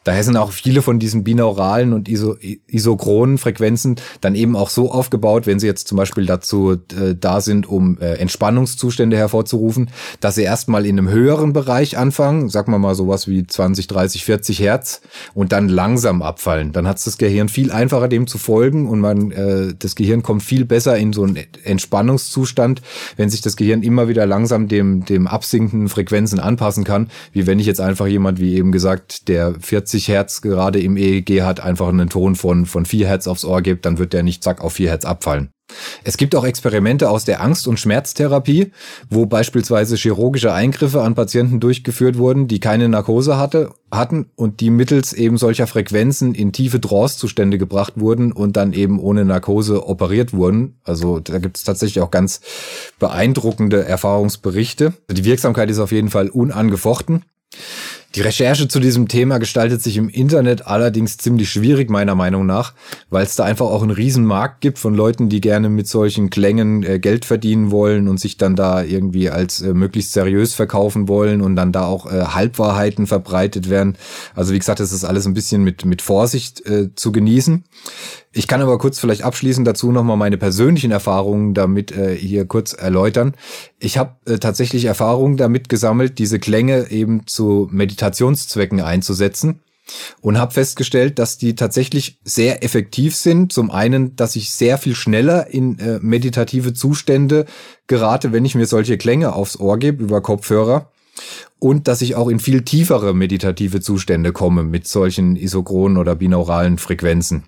Daher 0.02 0.24
sind 0.24 0.38
auch 0.38 0.50
viele 0.52 0.80
von 0.80 0.98
diesen 0.98 1.24
binauralen 1.24 1.92
und 1.92 2.08
iso 2.08 2.36
isochronen 2.66 3.36
Frequenzen 3.36 3.96
dann 4.22 4.34
eben 4.34 4.56
auch 4.56 4.70
so 4.70 4.90
aufgebaut, 4.90 5.46
wenn 5.46 5.60
sie 5.60 5.66
jetzt 5.66 5.88
zum 5.88 5.98
Beispiel 5.98 6.24
dazu 6.24 6.72
äh, 6.72 7.14
da 7.18 7.42
sind, 7.42 7.68
um 7.68 7.98
äh, 7.98 8.14
Entspannungszustände 8.14 9.18
hervorzurufen, 9.18 9.90
dass 10.20 10.36
sie 10.36 10.42
erstmal 10.42 10.86
in 10.86 10.98
einem 10.98 11.10
höheren 11.10 11.52
Bereich 11.52 11.98
anfangen, 11.98 12.48
sagen 12.48 12.72
wir 12.72 12.78
mal 12.78 12.94
sowas 12.94 13.28
wie 13.28 13.46
20, 13.46 13.88
30, 13.88 14.24
40 14.24 14.60
Hertz 14.60 15.02
und 15.34 15.52
dann 15.52 15.68
langsam 15.68 16.22
abfallen. 16.22 16.72
Dann 16.72 16.88
hat 16.88 17.04
das 17.04 17.18
Gehirn 17.18 17.50
viel 17.50 17.70
einfacher 17.70 18.08
dem 18.08 18.26
zu 18.26 18.38
folgen 18.38 18.88
und 18.88 19.00
man 19.00 19.32
äh, 19.32 19.74
das 19.78 19.96
Gehirn 19.96 20.22
kommt 20.22 20.42
viel 20.42 20.64
besser 20.64 20.96
in 20.96 21.12
so 21.12 21.24
einen 21.24 21.38
Entspannungszustand, 21.62 22.80
wenn 23.18 23.28
sich 23.28 23.42
das 23.42 23.54
Gehirn 23.54 23.82
immer 23.82 24.08
wieder 24.08 24.24
langsam 24.24 24.66
dem 24.66 25.04
dem 25.04 25.26
absinkenden 25.26 25.90
Frequenzen 25.90 26.40
anpassen 26.40 26.84
kann, 26.84 27.10
wie 27.32 27.46
wenn 27.46 27.58
ich 27.58 27.66
jetzt 27.66 27.82
einfach 27.82 28.06
jemand 28.06 28.40
wie 28.40 28.54
eben 28.54 28.72
gesagt, 28.72 29.28
der 29.28 29.56
40 29.60 29.89
70 29.90 30.08
Hertz 30.08 30.40
gerade 30.40 30.80
im 30.80 30.96
EEG 30.96 31.42
hat, 31.42 31.60
einfach 31.60 31.88
einen 31.88 32.08
Ton 32.08 32.36
von, 32.36 32.66
von 32.66 32.86
4 32.86 33.08
Hertz 33.08 33.26
aufs 33.26 33.44
Ohr 33.44 33.60
gibt, 33.60 33.84
dann 33.84 33.98
wird 33.98 34.12
der 34.12 34.22
nicht 34.22 34.44
zack 34.44 34.60
auf 34.60 34.74
4 34.74 34.88
Hertz 34.88 35.04
abfallen. 35.04 35.50
Es 36.02 36.16
gibt 36.16 36.34
auch 36.34 36.44
Experimente 36.44 37.08
aus 37.08 37.24
der 37.24 37.40
Angst- 37.40 37.68
und 37.68 37.78
Schmerztherapie, 37.78 38.72
wo 39.08 39.26
beispielsweise 39.26 39.94
chirurgische 39.94 40.52
Eingriffe 40.52 41.02
an 41.02 41.14
Patienten 41.14 41.60
durchgeführt 41.60 42.18
wurden, 42.18 42.48
die 42.48 42.58
keine 42.58 42.88
Narkose 42.88 43.36
hatte, 43.36 43.70
hatten 43.92 44.26
und 44.34 44.60
die 44.60 44.70
mittels 44.70 45.12
eben 45.12 45.36
solcher 45.36 45.68
Frequenzen 45.68 46.34
in 46.34 46.52
tiefe 46.52 46.80
Trance-Zustände 46.80 47.56
gebracht 47.56 47.94
wurden 47.96 48.32
und 48.32 48.56
dann 48.56 48.72
eben 48.72 48.98
ohne 48.98 49.24
Narkose 49.24 49.86
operiert 49.86 50.32
wurden. 50.32 50.80
Also 50.82 51.20
da 51.20 51.38
gibt 51.38 51.56
es 51.56 51.62
tatsächlich 51.62 52.02
auch 52.02 52.10
ganz 52.10 52.40
beeindruckende 52.98 53.84
Erfahrungsberichte. 53.84 54.92
Die 55.08 55.24
Wirksamkeit 55.24 55.70
ist 55.70 55.78
auf 55.78 55.92
jeden 55.92 56.10
Fall 56.10 56.30
unangefochten. 56.30 57.24
Die 58.16 58.22
Recherche 58.22 58.66
zu 58.66 58.80
diesem 58.80 59.06
Thema 59.06 59.38
gestaltet 59.38 59.82
sich 59.82 59.96
im 59.96 60.08
Internet 60.08 60.66
allerdings 60.66 61.16
ziemlich 61.16 61.48
schwierig, 61.48 61.90
meiner 61.90 62.16
Meinung 62.16 62.44
nach, 62.44 62.74
weil 63.08 63.24
es 63.24 63.36
da 63.36 63.44
einfach 63.44 63.66
auch 63.66 63.82
einen 63.82 63.92
riesen 63.92 64.24
Markt 64.24 64.60
gibt 64.60 64.80
von 64.80 64.96
Leuten, 64.96 65.28
die 65.28 65.40
gerne 65.40 65.68
mit 65.68 65.86
solchen 65.86 66.28
Klängen 66.28 66.82
äh, 66.82 66.98
Geld 66.98 67.24
verdienen 67.24 67.70
wollen 67.70 68.08
und 68.08 68.18
sich 68.18 68.36
dann 68.36 68.56
da 68.56 68.82
irgendwie 68.82 69.30
als 69.30 69.62
äh, 69.62 69.74
möglichst 69.74 70.12
seriös 70.12 70.54
verkaufen 70.54 71.06
wollen 71.06 71.40
und 71.40 71.54
dann 71.54 71.70
da 71.70 71.86
auch 71.86 72.06
äh, 72.06 72.24
Halbwahrheiten 72.24 73.06
verbreitet 73.06 73.70
werden. 73.70 73.96
Also 74.34 74.52
wie 74.52 74.58
gesagt, 74.58 74.80
das 74.80 74.90
ist 74.90 75.04
alles 75.04 75.26
ein 75.26 75.34
bisschen 75.34 75.62
mit, 75.62 75.84
mit 75.84 76.02
Vorsicht 76.02 76.66
äh, 76.66 76.92
zu 76.96 77.12
genießen. 77.12 77.62
Ich 78.32 78.46
kann 78.46 78.62
aber 78.62 78.78
kurz 78.78 79.00
vielleicht 79.00 79.24
abschließend 79.24 79.66
dazu 79.66 79.90
nochmal 79.90 80.16
meine 80.16 80.36
persönlichen 80.36 80.92
Erfahrungen 80.92 81.52
damit 81.52 81.90
äh, 81.90 82.14
hier 82.14 82.44
kurz 82.44 82.72
erläutern. 82.72 83.34
Ich 83.80 83.98
habe 83.98 84.14
äh, 84.24 84.38
tatsächlich 84.38 84.84
Erfahrungen 84.84 85.36
damit 85.36 85.68
gesammelt, 85.68 86.20
diese 86.20 86.38
Klänge 86.38 86.92
eben 86.92 87.26
zu 87.26 87.68
Meditationszwecken 88.00 88.80
einzusetzen 88.80 89.60
und 90.20 90.38
habe 90.38 90.52
festgestellt, 90.52 91.18
dass 91.18 91.36
die 91.36 91.54
tatsächlich 91.54 92.18
sehr 92.24 92.64
effektiv 92.64 93.16
sind. 93.16 93.52
Zum 93.52 93.70
einen, 93.70 94.16
dass 94.16 94.36
ich 94.36 94.52
sehr 94.52 94.78
viel 94.78 94.94
schneller 94.94 95.48
in 95.48 95.78
äh, 95.78 95.98
meditative 96.00 96.72
Zustände 96.72 97.44
gerate, 97.86 98.32
wenn 98.32 98.44
ich 98.44 98.54
mir 98.54 98.66
solche 98.66 98.98
Klänge 98.98 99.34
aufs 99.34 99.58
Ohr 99.58 99.78
gebe 99.78 100.02
über 100.02 100.20
Kopfhörer. 100.20 100.90
Und 101.58 101.88
dass 101.88 102.00
ich 102.00 102.14
auch 102.14 102.28
in 102.28 102.40
viel 102.40 102.62
tiefere 102.62 103.14
meditative 103.14 103.80
Zustände 103.80 104.32
komme 104.32 104.62
mit 104.62 104.86
solchen 104.86 105.36
isochronen 105.36 105.98
oder 105.98 106.14
binauralen 106.14 106.78
Frequenzen. 106.78 107.42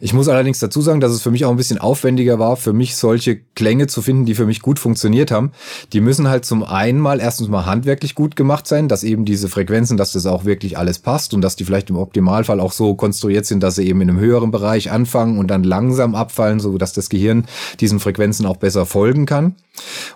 Ich 0.00 0.12
muss 0.12 0.28
allerdings 0.28 0.58
dazu 0.58 0.82
sagen, 0.82 1.00
dass 1.00 1.12
es 1.12 1.22
für 1.22 1.30
mich 1.30 1.44
auch 1.44 1.50
ein 1.50 1.56
bisschen 1.56 1.78
aufwendiger 1.78 2.38
war, 2.38 2.56
für 2.56 2.72
mich 2.72 2.96
solche 2.96 3.36
Klänge 3.36 3.86
zu 3.86 4.02
finden, 4.02 4.26
die 4.26 4.34
für 4.34 4.44
mich 4.44 4.60
gut 4.60 4.78
funktioniert 4.78 5.30
haben. 5.30 5.52
Die 5.92 6.00
müssen 6.00 6.28
halt 6.28 6.44
zum 6.44 6.62
einen 6.62 6.98
mal 6.98 7.20
erstens 7.20 7.48
mal 7.48 7.64
handwerklich 7.64 8.14
gut 8.14 8.36
gemacht 8.36 8.66
sein, 8.66 8.88
dass 8.88 9.02
eben 9.02 9.24
diese 9.24 9.48
Frequenzen, 9.48 9.96
dass 9.96 10.12
das 10.12 10.26
auch 10.26 10.44
wirklich 10.44 10.76
alles 10.76 10.98
passt 10.98 11.32
und 11.32 11.40
dass 11.40 11.56
die 11.56 11.64
vielleicht 11.64 11.88
im 11.88 11.96
Optimalfall 11.96 12.60
auch 12.60 12.72
so 12.72 12.94
konstruiert 12.94 13.46
sind, 13.46 13.62
dass 13.62 13.76
sie 13.76 13.86
eben 13.86 14.00
in 14.02 14.10
einem 14.10 14.20
höheren 14.20 14.50
Bereich 14.50 14.90
anfangen 14.90 15.38
und 15.38 15.48
dann 15.48 15.62
langsam 15.62 16.14
abfallen, 16.14 16.60
so 16.60 16.76
dass 16.76 16.92
das 16.92 17.08
Gehirn 17.08 17.46
diesen 17.80 18.00
Frequenzen 18.00 18.44
auch 18.44 18.58
besser 18.58 18.84
folgen 18.84 19.24
kann. 19.24 19.54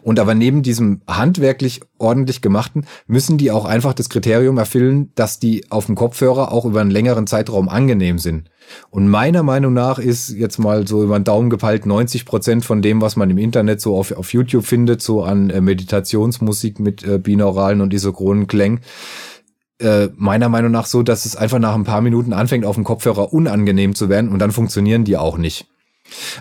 Und 0.03 0.21
aber 0.21 0.35
neben 0.35 0.63
diesem 0.63 1.01
handwerklich 1.07 1.81
ordentlich 1.99 2.43
gemachten 2.43 2.87
müssen 3.07 3.39
die 3.39 3.51
auch 3.51 3.65
einfach 3.65 3.95
das 3.95 4.11
Kriterium 4.11 4.59
erfüllen, 4.59 5.13
dass 5.15 5.39
die 5.39 5.65
auf 5.71 5.87
dem 5.87 5.95
Kopfhörer 5.95 6.53
auch 6.53 6.67
über 6.67 6.83
einen 6.83 6.91
längeren 6.91 7.27
Zeitraum 7.27 7.69
angenehm 7.69 8.19
sind. 8.19 8.51
Und 8.90 9.08
meiner 9.08 9.42
Meinung 9.42 9.73
nach 9.73 9.99
ist 9.99 10.30
jetzt 10.30 10.58
mal 10.58 10.87
so 10.87 11.02
über 11.02 11.18
den 11.18 11.25
Daumen 11.25 11.50
gepeilt 11.50 11.87
90 11.87 12.25
Prozent 12.25 12.64
von 12.64 12.82
dem, 12.82 13.00
was 13.00 13.16
man 13.16 13.30
im 13.30 13.38
Internet 13.38 13.80
so 13.80 13.96
auf, 13.96 14.12
auf 14.12 14.32
YouTube 14.32 14.64
findet, 14.64 15.02
so 15.02 15.23
an 15.23 15.50
äh, 15.50 15.61
Meditationsmusik 15.61 16.80
mit 16.80 17.04
äh, 17.04 17.18
binauralen 17.18 17.80
und 17.80 17.94
isochronen 17.94 18.46
Klängen, 18.46 18.80
äh, 19.78 20.08
meiner 20.16 20.49
Meinung 20.49 20.70
nach 20.70 20.87
so, 20.87 21.02
dass 21.02 21.26
es 21.26 21.37
einfach 21.37 21.58
nach 21.58 21.75
ein 21.75 21.85
paar 21.85 22.00
Minuten 22.00 22.32
anfängt, 22.32 22.64
auf 22.64 22.76
dem 22.76 22.85
Kopfhörer 22.85 23.32
unangenehm 23.32 23.94
zu 23.94 24.08
werden 24.08 24.30
und 24.30 24.38
dann 24.38 24.52
funktionieren 24.52 25.04
die 25.04 25.16
auch 25.16 25.38
nicht. 25.38 25.66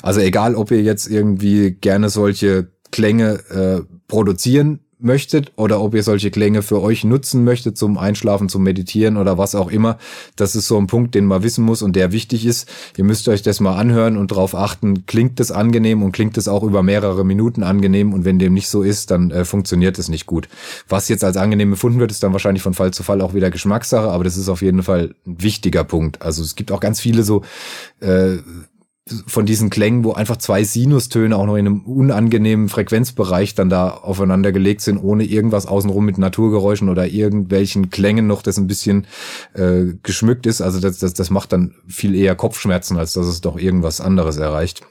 Also 0.02 0.20
egal, 0.20 0.56
ob 0.56 0.72
ihr 0.72 0.82
jetzt 0.82 1.08
irgendwie 1.08 1.72
gerne 1.72 2.10
solche 2.10 2.72
Klänge 2.92 3.40
äh, 3.50 3.82
produzieren 4.08 4.85
möchtet 5.00 5.52
oder 5.56 5.82
ob 5.82 5.94
ihr 5.94 6.04
solche 6.04 6.32
Klänge 6.32 6.62
für 6.62 6.82
euch 6.82 7.04
nutzen 7.04 7.44
möchtet 7.44 7.78
zum 7.78 7.98
Einschlafen, 7.98 8.50
zum 8.50 8.64
Meditieren 8.64 9.18
oder 9.18 9.38
was 9.38 9.56
auch 9.56 9.70
immer. 9.70 9.98
Das 10.36 10.56
ist 10.56 10.68
so 10.68 10.78
ein 10.78 10.88
Punkt, 10.88 11.16
den 11.16 11.26
man 11.26 11.44
wissen 11.44 11.64
muss 11.64 11.82
und 11.82 11.96
der 11.96 12.12
wichtig 12.12 12.46
ist. 12.46 12.70
Ihr 12.98 13.04
müsst 13.04 13.28
euch 13.28 13.42
das 13.42 13.60
mal 13.60 13.76
anhören 13.76 14.18
und 14.18 14.32
darauf 14.32 14.56
achten, 14.56 15.06
klingt 15.06 15.40
es 15.40 15.52
angenehm 15.52 16.02
und 16.04 16.12
klingt 16.12 16.38
es 16.38 16.48
auch 16.48 16.64
über 16.64 16.84
mehrere 16.84 17.26
Minuten 17.26 17.64
angenehm 17.64 18.14
und 18.14 18.26
wenn 18.26 18.40
dem 18.40 18.54
nicht 18.54 18.70
so 18.70 18.82
ist, 18.82 19.12
dann 19.12 19.32
äh, 19.32 19.46
funktioniert 19.46 20.00
es 20.00 20.10
nicht 20.10 20.26
gut. 20.26 20.48
Was 20.88 21.10
jetzt 21.10 21.24
als 21.24 21.38
angenehm 21.38 21.72
befunden 21.72 22.00
wird, 22.00 22.12
ist 22.12 22.24
dann 22.24 22.34
wahrscheinlich 22.34 22.64
von 22.64 22.74
Fall 22.74 22.92
zu 22.92 23.04
Fall 23.04 23.22
auch 23.22 23.34
wieder 23.34 23.52
Geschmackssache, 23.52 24.10
aber 24.10 24.24
das 24.24 24.38
ist 24.38 24.50
auf 24.50 24.62
jeden 24.62 24.84
Fall 24.84 25.16
ein 25.26 25.42
wichtiger 25.42 25.84
Punkt. 25.84 26.22
Also 26.22 26.42
es 26.42 26.56
gibt 26.56 26.72
auch 26.72 26.80
ganz 26.80 27.00
viele 27.00 27.24
so 27.24 27.44
äh, 28.00 28.38
von 29.28 29.46
diesen 29.46 29.70
Klängen, 29.70 30.04
wo 30.04 30.14
einfach 30.14 30.38
zwei 30.38 30.64
Sinustöne 30.64 31.38
auch 31.38 31.46
noch 31.46 31.58
in 31.58 31.68
einem 31.68 31.82
unangenehmen 31.82 32.70
Frequenzbereich 32.70 33.54
dann 33.54 33.70
da 33.70 33.90
aufeinander 33.92 34.52
gelegt 34.52 34.82
sind, 34.82 34.98
ohne 34.98 35.26
irgendwas 35.26 35.68
außenrum 35.68 36.06
mit 36.06 36.18
Naturgeräuschen 36.18 36.90
oder 36.90 37.08
irgendwelchen 37.08 37.92
Klängen 37.92 38.26
noch, 38.26 38.42
das 38.42 38.58
ein 38.58 38.66
bisschen 38.66 39.06
äh, 39.54 39.94
geschmückt 40.02 40.48
ist. 40.48 40.62
Also 40.62 40.80
das, 40.80 40.98
das, 40.98 41.14
das 41.14 41.30
macht 41.30 41.54
dann 41.54 41.76
viel 41.88 42.16
eher 42.16 42.36
Kopfschmerzen, 42.36 42.98
als 42.98 43.14
dass 43.14 43.28
es 43.28 43.42
doch 43.42 43.60
irgendwas 43.60 44.02
anderes 44.02 44.38
erreicht. 44.38 44.82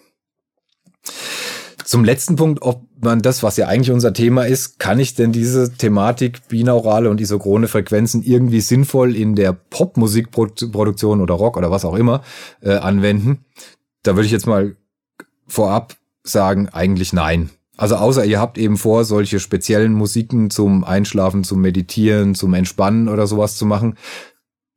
Zum 1.85 2.05
letzten 2.05 2.37
Punkt, 2.37 2.63
ob 2.63 2.87
man 3.01 3.21
das, 3.21 3.43
was 3.43 3.57
ja 3.57 3.67
eigentlich 3.67 3.91
unser 3.91 4.15
Thema 4.15 4.47
ist, 4.47 4.79
kann 4.79 5.01
ich 5.01 5.15
denn 5.15 5.33
diese 5.33 5.75
Thematik 5.75 6.49
binaurale 6.49 7.11
und 7.11 7.21
isochrone 7.21 7.69
Frequenzen 7.69 8.23
irgendwie 8.23 8.61
sinnvoll 8.61 9.15
in 9.17 9.35
der 9.35 9.53
Popmusikproduktion 9.53 11.21
oder 11.21 11.35
Rock 11.35 11.57
oder 11.57 11.71
was 11.71 11.85
auch 11.85 11.97
immer 11.97 12.23
äh, 12.63 12.77
anwenden? 12.77 13.45
Da 14.05 14.15
würde 14.15 14.27
ich 14.27 14.33
jetzt 14.33 14.47
mal 14.47 14.77
vorab 15.49 15.97
sagen, 16.23 16.69
eigentlich 16.69 17.13
nein. 17.13 17.51
Also 17.77 17.97
außer 17.97 18.25
ihr 18.25 18.39
habt 18.39 18.57
eben 18.57 18.77
vor, 18.77 19.05
solche 19.05 19.41
speziellen 19.41 19.93
Musiken 19.93 20.51
zum 20.51 20.85
Einschlafen, 20.85 21.43
zum 21.43 21.61
Meditieren, 21.61 22.37
zum 22.37 22.55
Entspannen 22.55 23.09
oder 23.09 23.27
sowas 23.27 23.57
zu 23.57 23.67
machen, 23.67 23.97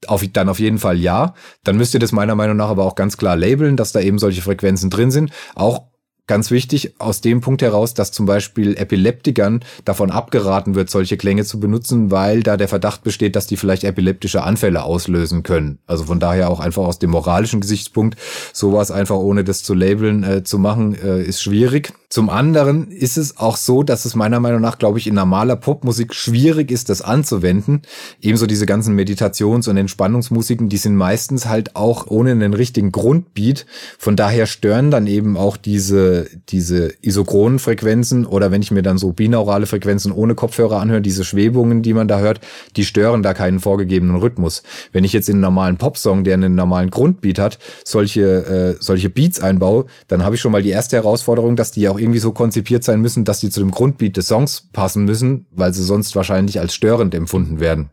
auf, 0.08 0.24
dann 0.34 0.50
auf 0.50 0.60
jeden 0.60 0.80
Fall 0.80 0.98
ja. 0.98 1.34
Dann 1.64 1.78
müsst 1.78 1.94
ihr 1.94 2.00
das 2.00 2.12
meiner 2.12 2.36
Meinung 2.36 2.58
nach 2.58 2.70
aber 2.70 2.84
auch 2.86 2.96
ganz 2.96 3.18
klar 3.18 3.36
labeln, 3.36 3.78
dass 3.78 3.92
da 3.92 4.00
eben 4.00 4.18
solche 4.18 4.42
Frequenzen 4.42 4.90
drin 4.90 5.12
sind. 5.12 5.32
Auch 5.56 5.84
Ganz 6.28 6.52
wichtig 6.52 6.94
aus 7.00 7.22
dem 7.22 7.40
Punkt 7.40 7.62
heraus, 7.62 7.94
dass 7.94 8.12
zum 8.12 8.26
Beispiel 8.26 8.76
Epileptikern 8.76 9.62
davon 9.86 10.12
abgeraten 10.12 10.76
wird, 10.76 10.90
solche 10.90 11.16
Klänge 11.16 11.46
zu 11.46 11.58
benutzen, 11.58 12.12
weil 12.12 12.44
da 12.44 12.58
der 12.58 12.68
Verdacht 12.68 13.02
besteht, 13.04 13.38
dass 13.38 13.48
die 13.48 13.56
vielleicht 13.56 13.86
epileptische 13.86 14.44
Anfälle 14.44 14.84
auslösen 14.84 15.44
können. 15.44 15.80
Also 15.88 16.04
von 16.04 16.20
daher 16.20 16.50
auch 16.50 16.60
einfach 16.60 16.84
aus 16.84 17.00
dem 17.00 17.12
moralischen 17.12 17.62
Gesichtspunkt, 17.62 18.20
sowas 18.52 18.92
einfach 18.92 19.16
ohne 19.16 19.46
das 19.46 19.64
zu 19.64 19.74
labeln 19.74 20.26
äh, 20.26 20.44
zu 20.44 20.60
machen, 20.60 20.96
äh, 21.02 21.24
ist 21.24 21.42
schwierig. 21.42 21.94
Zum 22.10 22.30
anderen 22.30 22.90
ist 22.90 23.18
es 23.18 23.36
auch 23.36 23.58
so, 23.58 23.84
dass 23.84 24.06
es 24.06 24.16
meiner 24.16 24.40
Meinung 24.40 24.62
nach, 24.62 24.78
glaube 24.78 24.98
ich, 24.98 25.08
in 25.08 25.16
normaler 25.16 25.58
Popmusik 25.58 26.14
schwierig 26.14 26.72
ist, 26.72 26.88
das 26.88 27.02
anzuwenden. 27.02 27.82
Ebenso 28.22 28.46
diese 28.46 28.66
ganzen 28.66 28.96
Meditations- 28.96 29.68
und 29.68 29.76
Entspannungsmusiken, 29.76 30.70
die 30.70 30.78
sind 30.78 30.96
meistens 30.96 31.48
halt 31.48 31.76
auch 31.76 32.08
ohne 32.08 32.32
einen 32.32 32.54
richtigen 32.54 32.94
Grundbeat. 32.94 33.66
Von 34.00 34.16
daher 34.16 34.46
stören 34.46 34.90
dann 34.90 35.06
eben 35.06 35.36
auch 35.36 35.58
diese, 35.58 36.30
diese 36.48 36.94
isochronen 37.02 37.60
Frequenzen 37.60 38.26
oder 38.26 38.52
wenn 38.52 38.62
ich 38.62 38.72
mir 38.72 38.84
dann 38.84 38.98
so 38.98 39.12
binaurale 39.12 39.66
Frequenzen 39.66 40.14
ohne 40.14 40.34
Kopfhörer 40.34 40.80
anhöre, 40.80 41.02
diese 41.02 41.26
Schwebungen, 41.26 41.82
die 41.82 41.94
man 41.94 42.08
da 42.08 42.20
hört, 42.20 42.40
die 42.78 42.86
stören 42.86 43.22
da 43.22 43.34
keinen 43.34 43.60
vorgegebenen 43.60 44.16
Rhythmus. 44.16 44.64
Wenn 44.94 45.04
ich 45.04 45.12
jetzt 45.12 45.28
in 45.28 45.36
einen 45.36 45.42
normalen 45.42 45.76
Popsong, 45.76 46.24
der 46.24 46.36
einen 46.36 46.56
normalen 46.56 46.90
Grundbeat 46.90 47.38
hat, 47.38 47.60
solche, 47.84 48.78
äh, 48.78 48.82
solche 48.82 49.10
Beats 49.10 49.42
einbaue, 49.42 49.88
dann 50.08 50.24
habe 50.24 50.36
ich 50.36 50.42
schon 50.42 50.54
mal 50.54 50.64
die 50.64 50.70
erste 50.70 50.96
Herausforderung, 50.96 51.58
dass 51.58 51.72
die 51.72 51.90
auch 51.90 51.97
irgendwie 51.98 52.20
so 52.20 52.32
konzipiert 52.32 52.84
sein 52.84 53.02
müssen, 53.02 53.26
dass 53.26 53.40
die 53.40 53.50
zu 53.50 53.60
dem 53.60 53.72
Grundbeat 53.72 54.18
des 54.18 54.28
Songs 54.28 54.70
passen 54.72 55.06
müssen, 55.06 55.48
weil 55.52 55.74
sie 55.74 55.84
sonst 55.84 56.16
wahrscheinlich 56.16 56.60
als 56.60 56.74
störend 56.74 57.14
empfunden 57.16 57.60
werden. 57.60 57.90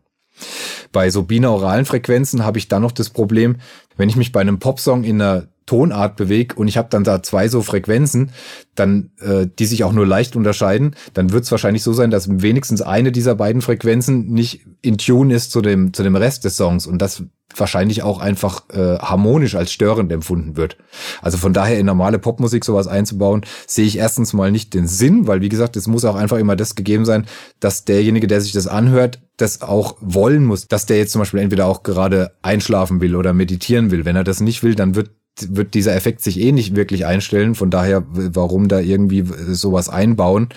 Bei 0.93 1.11
so 1.11 1.23
binauralen 1.23 1.85
Frequenzen 1.85 2.45
habe 2.45 2.59
ich 2.59 2.69
dann 2.69 2.83
noch 2.83 2.93
das 2.93 3.11
Problem, 3.11 3.57
wenn 3.97 4.09
ich 4.09 4.17
mich 4.17 4.33
bei 4.33 4.41
einem 4.41 4.59
Popsong 4.59 5.05
in 5.05 5.21
einer 5.21 5.49
Tonart 5.67 6.17
bewege 6.17 6.55
und 6.57 6.69
ich 6.69 6.77
habe 6.77 6.89
dann 6.91 7.05
da 7.05 7.23
zwei 7.23 7.49
so 7.49 7.63
Frequenzen, 7.63 8.31
dann 8.75 9.11
äh, 9.21 9.47
die 9.59 9.67
sich 9.67 9.85
auch 9.85 9.93
nur 9.93 10.07
leicht 10.07 10.37
unterscheiden, 10.37 10.95
dann 11.15 11.33
wird 11.33 11.45
es 11.45 11.51
wahrscheinlich 11.51 11.83
so 11.83 11.93
sein, 11.93 12.11
dass 12.11 12.43
wenigstens 12.43 12.83
eine 12.83 13.13
dieser 13.13 13.35
beiden 13.35 13.63
Frequenzen 13.63 14.27
nicht 14.33 14.67
in 14.83 14.99
Tune 14.99 15.35
ist 15.35 15.53
zu 15.53 15.63
dem 15.63 15.93
zu 15.93 16.03
dem 16.03 16.17
Rest 16.17 16.45
des 16.45 16.57
Songs 16.57 16.87
und 16.87 17.01
das 17.01 17.25
wahrscheinlich 17.57 18.03
auch 18.03 18.19
einfach 18.19 18.69
äh, 18.71 18.99
harmonisch 18.99 19.55
als 19.55 19.73
störend 19.73 20.11
empfunden 20.13 20.57
wird. 20.57 20.77
Also 21.23 21.39
von 21.39 21.53
daher 21.53 21.79
in 21.79 21.87
normale 21.87 22.19
Popmusik 22.19 22.65
sowas 22.65 22.87
einzubauen, 22.87 23.43
sehe 23.67 23.87
ich 23.87 23.99
erstens 23.99 24.33
mal 24.33 24.51
nicht 24.51 24.75
den 24.75 24.87
Sinn, 24.87 25.27
weil 25.27 25.41
wie 25.41 25.49
gesagt, 25.49 25.77
es 25.77 25.87
muss 25.87 26.05
auch 26.05 26.17
einfach 26.17 26.39
immer 26.39 26.57
das 26.57 26.75
gegeben 26.75 27.05
sein, 27.05 27.27
dass 27.61 27.85
derjenige, 27.85 28.27
der 28.27 28.41
sich 28.41 28.53
das 28.53 28.67
anhört, 28.67 29.21
das 29.37 29.63
auch 29.63 29.97
wollen 30.01 30.45
muss, 30.45 30.69
dass 30.69 30.87
der 30.87 30.99
jetzt 30.99 31.13
zum 31.13 31.21
Beispiel 31.21 31.41
entweder 31.41 31.67
auch 31.67 31.83
gerade 31.83 32.33
einschlafen 32.43 33.01
will 33.01 33.17
oder 33.17 33.33
meditieren 33.33 33.91
will. 33.91 34.05
Wenn 34.05 34.17
er 34.17 34.25
das 34.25 34.41
nicht 34.41 34.63
will, 34.63 34.75
dann 34.75 34.95
wird 34.95 35.11
wird 35.49 35.75
dieser 35.75 35.95
Effekt 35.95 36.23
sich 36.23 36.41
eh 36.41 36.53
nicht 36.53 36.77
wirklich 36.77 37.07
einstellen. 37.07 37.55
Von 37.55 37.71
daher, 37.71 38.05
warum 38.09 38.69
da 38.69 38.81
irgendwie 38.81 39.25
sowas 39.53 39.89
einbauen? 39.89 40.49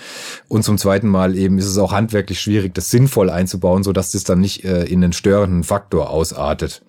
Und 0.48 0.63
zum 0.63 0.77
zweiten 0.77 1.07
Mal 1.07 1.36
eben 1.36 1.57
ist 1.57 1.67
es 1.67 1.77
auch 1.77 1.91
handwerklich 1.91 2.39
schwierig, 2.39 2.74
das 2.74 2.91
sinnvoll 2.91 3.29
einzubauen, 3.29 3.84
so 3.84 3.93
das 3.93 4.12
dann 4.12 4.39
nicht 4.39 4.63
äh, 4.63 4.84
in 4.84 5.03
einen 5.03 5.13
störenden 5.13 5.63
Faktor 5.63 6.10
ausartet. 6.10 6.84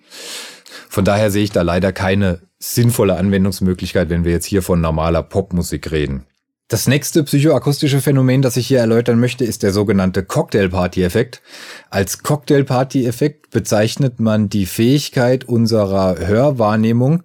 Von 0.87 1.05
daher 1.05 1.31
sehe 1.31 1.43
ich 1.43 1.51
da 1.51 1.61
leider 1.61 1.91
keine 1.91 2.41
sinnvolle 2.59 3.15
Anwendungsmöglichkeit, 3.15 4.09
wenn 4.09 4.25
wir 4.25 4.31
jetzt 4.31 4.45
hier 4.45 4.61
von 4.61 4.81
normaler 4.81 5.23
Popmusik 5.23 5.91
reden. 5.91 6.25
Das 6.67 6.87
nächste 6.87 7.23
psychoakustische 7.23 7.99
Phänomen, 7.99 8.43
das 8.43 8.55
ich 8.55 8.67
hier 8.67 8.77
erläutern 8.77 9.19
möchte, 9.19 9.43
ist 9.43 9.63
der 9.63 9.73
sogenannte 9.73 10.23
Cocktail-Party-Effekt. 10.23 11.41
Als 11.89 12.21
Cocktail-Party-Effekt 12.21 13.49
bezeichnet 13.49 14.19
man 14.19 14.49
die 14.49 14.67
Fähigkeit 14.67 15.45
unserer 15.45 16.19
Hörwahrnehmung, 16.19 17.23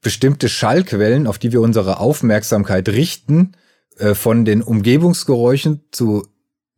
bestimmte 0.00 0.48
Schallquellen, 0.48 1.26
auf 1.26 1.38
die 1.38 1.52
wir 1.52 1.60
unsere 1.60 2.00
Aufmerksamkeit 2.00 2.88
richten, 2.88 3.52
äh, 3.96 4.14
von 4.14 4.44
den 4.44 4.62
Umgebungsgeräuschen 4.62 5.84
zu 5.90 6.26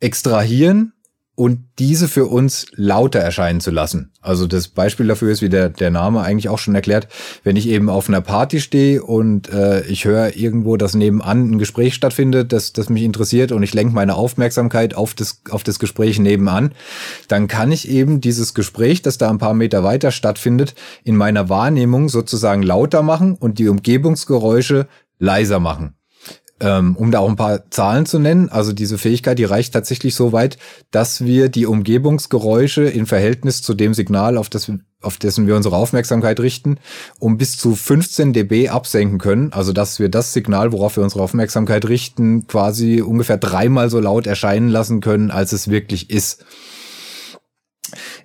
extrahieren 0.00 0.95
und 1.40 1.61
diese 1.78 2.06
für 2.06 2.26
uns 2.26 2.66
lauter 2.75 3.18
erscheinen 3.18 3.62
zu 3.62 3.70
lassen. 3.70 4.12
Also 4.20 4.47
das 4.47 4.68
Beispiel 4.68 5.06
dafür 5.06 5.32
ist, 5.32 5.40
wie 5.40 5.49
der, 5.49 5.70
der 5.70 5.90
Name 5.90 6.20
eigentlich 6.20 6.50
auch 6.50 6.59
schon 6.59 6.75
erklärt, 6.75 7.09
wenn 7.44 7.56
ich 7.56 7.66
eben 7.66 7.88
auf 7.88 8.11
einer 8.11 8.20
Party 8.20 8.61
stehe 8.61 9.02
und 9.02 9.49
äh, 9.49 9.80
ich 9.87 10.04
höre 10.04 10.37
irgendwo, 10.37 10.76
dass 10.76 10.94
nebenan 10.94 11.50
ein 11.50 11.59
Gespräch 11.59 11.94
stattfindet, 11.94 12.52
das, 12.52 12.75
das 12.75 12.90
mich 12.90 13.04
interessiert 13.04 13.52
und 13.52 13.62
ich 13.62 13.73
lenke 13.73 13.94
meine 13.94 14.16
Aufmerksamkeit 14.16 14.94
auf 14.94 15.14
das, 15.14 15.40
auf 15.49 15.62
das 15.62 15.78
Gespräch 15.78 16.18
nebenan, 16.18 16.73
dann 17.28 17.49
kann 17.49 17.73
ich 17.73 17.88
eben 17.88 18.20
dieses 18.20 18.52
Gespräch, 18.52 19.00
das 19.00 19.16
da 19.16 19.30
ein 19.30 19.38
paar 19.38 19.54
Meter 19.54 19.82
weiter 19.82 20.11
stattfindet, 20.11 20.75
in 21.04 21.16
meiner 21.16 21.49
Wahrnehmung 21.49 22.11
sozusagen 22.11 22.62
lauter 22.62 23.00
machen 23.00 23.35
und 23.35 23.59
die 23.59 23.68
Umgebungsgeräusche 23.68 24.88
leiser 25.18 25.59
machen. 25.59 25.94
Ähm, 26.62 26.95
um 26.95 27.11
da 27.11 27.21
auch 27.21 27.29
ein 27.31 27.37
paar 27.37 27.71
Zahlen 27.71 28.05
zu 28.05 28.19
nennen, 28.19 28.50
also 28.50 28.73
diese 28.73 28.99
Fähigkeit, 28.99 29.38
die 29.38 29.45
reicht 29.45 29.73
tatsächlich 29.73 30.14
so 30.14 30.33
weit, 30.33 30.59
dass 30.90 31.25
wir 31.25 31.49
die 31.49 31.64
Umgebungsgeräusche 31.64 32.83
in 32.83 33.07
Verhältnis 33.07 33.62
zu 33.62 33.73
dem 33.73 33.95
Signal, 33.95 34.37
auf, 34.37 34.50
das, 34.50 34.71
auf 35.00 35.17
dessen 35.17 35.47
wir 35.47 35.57
unsere 35.57 35.76
Aufmerksamkeit 35.76 36.38
richten, 36.38 36.76
um 37.19 37.38
bis 37.38 37.57
zu 37.57 37.75
15 37.75 38.35
dB 38.35 38.69
absenken 38.69 39.19
können. 39.19 39.55
Also 39.55 39.73
dass 39.73 40.00
wir 40.00 40.11
das 40.11 40.35
Signal, 40.35 40.73
worauf 40.73 40.97
wir 40.97 41.02
unsere 41.02 41.23
Aufmerksamkeit 41.23 41.88
richten, 41.88 42.47
quasi 42.47 43.00
ungefähr 43.00 43.38
dreimal 43.38 43.88
so 43.88 43.99
laut 43.99 44.26
erscheinen 44.26 44.69
lassen 44.69 45.00
können, 45.00 45.31
als 45.31 45.52
es 45.52 45.71
wirklich 45.71 46.11
ist. 46.11 46.45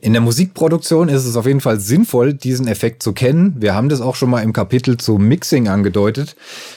In 0.02 0.14
der 0.14 0.22
Musikproduktion 0.22 1.10
ist 1.10 1.25
es 1.25 1.36
auf 1.36 1.46
jeden 1.46 1.62
Fall 1.62 1.80
sinnvoll, 1.80 2.34
diesen 2.34 2.68
Effekt 2.68 3.04
zu 3.04 3.14
kennen. 3.14 3.56
Wir 3.58 3.74
haben 3.74 3.90
das 3.90 4.02
auch 4.02 4.16
schon 4.16 4.30
mal 4.30 4.42
im 4.42 4.54
Kapitel 4.54 4.98
zu 4.98 5.18
Mixing 5.18 5.68
angedeutet. 5.68 6.36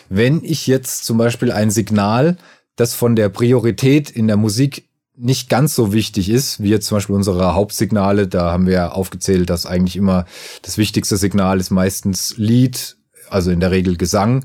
Wenn 0.09 0.43
ich 0.43 0.67
jetzt 0.67 1.05
zum 1.05 1.19
Beispiel 1.19 1.53
ein 1.53 1.71
Signal, 1.71 2.37
das 2.77 2.95
von 2.95 3.17
der 3.17 3.29
Priorität 3.29 4.11
in 4.11 4.27
der 4.27 4.37
Musik 4.37 4.89
nicht 5.17 5.49
ganz 5.49 5.75
so 5.75 5.93
wichtig 5.93 6.31
ist, 6.31 6.63
wie 6.63 6.69
jetzt 6.69 6.87
zum 6.87 6.97
Beispiel 6.97 7.17
unsere 7.17 7.55
Hauptsignale, 7.55 8.29
da 8.29 8.53
haben 8.53 8.67
wir 8.67 8.95
aufgezählt, 8.95 9.51
dass 9.51 9.67
eigentlich 9.67 9.97
immer 9.97 10.27
das 10.63 10.79
wichtigste 10.79 11.17
Signal 11.17 11.59
ist 11.59 11.71
meistens 11.71 12.35
Lied, 12.37 12.97
also 13.29 13.51
in 13.51 13.59
der 13.59 13.73
Regel 13.73 13.97
Gesang 13.97 14.45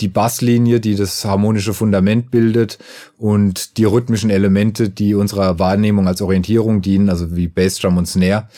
die 0.00 0.08
Basslinie, 0.08 0.80
die 0.80 0.96
das 0.96 1.24
harmonische 1.24 1.72
Fundament 1.72 2.30
bildet 2.30 2.78
und 3.16 3.76
die 3.76 3.84
rhythmischen 3.84 4.30
Elemente, 4.30 4.88
die 4.88 5.14
unserer 5.14 5.58
Wahrnehmung 5.58 6.08
als 6.08 6.20
Orientierung 6.20 6.82
dienen, 6.82 7.08
also 7.08 7.36
wie 7.36 7.46
Bassdrum 7.46 7.96
und 7.96 8.06
Snare. 8.06 8.48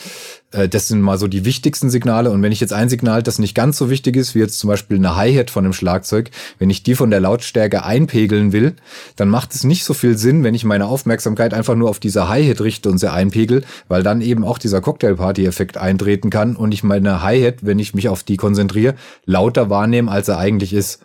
Äh, 0.52 0.69
das 0.69 0.88
sind 0.88 1.00
mal 1.00 1.19
so 1.19 1.28
die 1.28 1.45
wichtigsten 1.45 1.90
Signale. 1.90 2.31
Und 2.31 2.43
wenn 2.43 2.52
ich 2.52 2.61
jetzt 2.61 2.73
ein 2.73 2.88
Signal, 2.88 3.23
das 3.23 3.38
nicht 3.38 3.55
ganz 3.55 3.76
so 3.76 3.90
wichtig 3.90 4.16
ist, 4.16 4.35
wie 4.35 4.38
jetzt 4.38 4.59
zum 4.59 4.69
Beispiel 4.69 4.97
eine 4.97 5.16
Hi-Hat 5.16 5.50
von 5.50 5.64
einem 5.64 5.73
Schlagzeug, 5.75 6.31
wenn 6.59 6.71
ich 6.71 6.83
die 6.83 6.95
von 6.95 7.11
der 7.11 7.21
Lautstärke 7.21 7.85
einpegeln 7.85 8.52
will, 8.52 8.75
dann 9.16 9.28
macht 9.28 9.55
es 9.55 9.64
nicht 9.64 9.85
so 9.85 9.93
viel 9.93 10.16
Sinn, 10.16 10.43
wenn 10.43 10.55
ich 10.55 10.64
meine 10.64 10.87
Aufmerksamkeit 10.87 11.52
einfach 11.52 11.75
nur 11.75 11.90
auf 11.90 12.00
diese 12.00 12.28
Hi-Hat 12.28 12.61
richte 12.62 12.88
und 12.88 12.99
sie 12.99 13.12
einpegel, 13.12 13.64
weil 13.88 14.02
dann 14.02 14.23
eben 14.23 14.45
auch 14.45 14.59
dieser 14.59 14.81
Cocktail-Party-Effekt 14.81 15.76
eintreten 15.76 16.31
kann 16.31 16.57
und 16.57 16.73
ich 16.73 16.83
meine 16.83 17.23
Hi-Hat, 17.23 17.57
wenn 17.61 17.78
ich 17.78 17.95
mich 17.95 18.09
auf 18.09 18.23
die 18.23 18.37
konzentriere, 18.37 18.95
lauter 19.26 19.69
wahrnehme, 19.69 20.11
als 20.11 20.28
er 20.28 20.38
eigentlich 20.38 20.73
ist. 20.73 21.00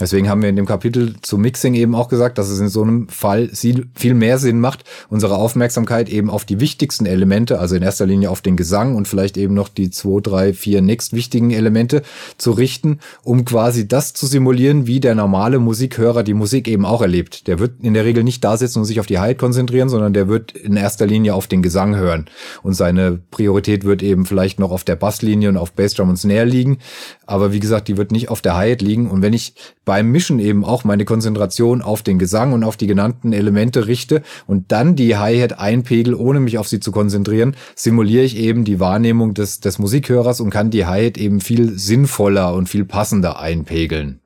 Deswegen 0.00 0.28
haben 0.28 0.42
wir 0.42 0.48
in 0.48 0.56
dem 0.56 0.66
Kapitel 0.66 1.14
zu 1.22 1.38
Mixing 1.38 1.74
eben 1.74 1.94
auch 1.94 2.08
gesagt, 2.08 2.38
dass 2.38 2.48
es 2.48 2.60
in 2.60 2.68
so 2.68 2.82
einem 2.82 3.08
Fall 3.08 3.50
viel 3.52 4.14
mehr 4.14 4.38
Sinn 4.38 4.60
macht, 4.60 4.84
unsere 5.08 5.36
Aufmerksamkeit 5.36 6.08
eben 6.08 6.30
auf 6.30 6.44
die 6.44 6.60
wichtigsten 6.60 7.06
Elemente, 7.06 7.58
also 7.58 7.76
in 7.76 7.82
erster 7.82 8.06
Linie 8.06 8.30
auf 8.30 8.40
den 8.40 8.56
Gesang 8.56 8.96
und 8.96 9.08
vielleicht 9.08 9.36
eben 9.36 9.54
noch 9.54 9.68
die 9.68 9.90
zwei, 9.90 10.20
drei, 10.20 10.52
vier 10.52 10.82
nächstwichtigen 10.82 11.50
Elemente 11.50 12.02
zu 12.38 12.52
richten, 12.52 12.98
um 13.22 13.44
quasi 13.44 13.86
das 13.86 14.14
zu 14.14 14.26
simulieren, 14.26 14.86
wie 14.86 15.00
der 15.00 15.14
normale 15.14 15.58
Musikhörer 15.58 16.22
die 16.22 16.34
Musik 16.34 16.68
eben 16.68 16.84
auch 16.84 17.02
erlebt. 17.02 17.46
Der 17.46 17.58
wird 17.58 17.72
in 17.82 17.94
der 17.94 18.04
Regel 18.04 18.24
nicht 18.24 18.42
da 18.44 18.56
sitzen 18.56 18.80
und 18.80 18.84
sich 18.84 19.00
auf 19.00 19.06
die 19.06 19.18
Hi 19.18 19.34
konzentrieren, 19.34 19.88
sondern 19.88 20.12
der 20.12 20.28
wird 20.28 20.52
in 20.52 20.76
erster 20.76 21.06
Linie 21.06 21.34
auf 21.34 21.46
den 21.46 21.62
Gesang 21.62 21.96
hören. 21.96 22.26
Und 22.62 22.74
seine 22.74 23.20
Priorität 23.30 23.84
wird 23.84 24.02
eben 24.02 24.26
vielleicht 24.26 24.58
noch 24.58 24.70
auf 24.70 24.84
der 24.84 24.96
Basslinie 24.96 25.48
und 25.48 25.56
auf 25.56 25.72
Bassdrum 25.72 26.08
und 26.08 26.16
Snare 26.16 26.44
liegen. 26.44 26.78
Aber 27.26 27.52
wie 27.52 27.60
gesagt, 27.60 27.88
die 27.88 27.96
wird 27.96 28.12
nicht 28.12 28.28
auf 28.28 28.40
der 28.40 28.56
Hi-Hat 28.56 28.82
liegen. 28.82 29.10
Und 29.10 29.22
wenn 29.22 29.32
ich 29.32 29.54
beim 29.84 30.10
Mischen 30.10 30.38
eben 30.38 30.64
auch 30.64 30.84
meine 30.84 31.04
Konzentration 31.04 31.82
auf 31.82 32.02
den 32.02 32.18
Gesang 32.18 32.52
und 32.52 32.64
auf 32.64 32.76
die 32.76 32.86
genannten 32.86 33.32
Elemente 33.32 33.86
richte 33.86 34.22
und 34.46 34.70
dann 34.72 34.96
die 34.96 35.16
Hi-Hat 35.16 35.58
einpegel, 35.58 36.14
ohne 36.14 36.40
mich 36.40 36.58
auf 36.58 36.68
sie 36.68 36.80
zu 36.80 36.92
konzentrieren, 36.92 37.56
simuliere 37.74 38.24
ich 38.24 38.36
eben 38.36 38.64
die 38.64 38.80
Wahrnehmung 38.80 39.34
des, 39.34 39.60
des 39.60 39.78
Musikhörers 39.78 40.40
und 40.40 40.50
kann 40.50 40.70
die 40.70 40.86
Hi-Hat 40.86 41.18
eben 41.18 41.40
viel 41.40 41.78
sinnvoller 41.78 42.54
und 42.54 42.68
viel 42.68 42.84
passender 42.84 43.40
einpegeln. 43.40 44.20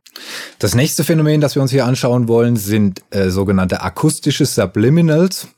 Das 0.59 0.75
nächste 0.75 1.05
Phänomen, 1.05 1.41
das 1.41 1.55
wir 1.55 1.63
uns 1.63 1.71
hier 1.71 1.85
anschauen 1.85 2.29
wollen, 2.29 2.57
sind 2.57 3.03
äh, 3.11 3.29
sogenannte 3.29 3.83
akustische 3.83 4.47
Subliminals. 4.47 5.49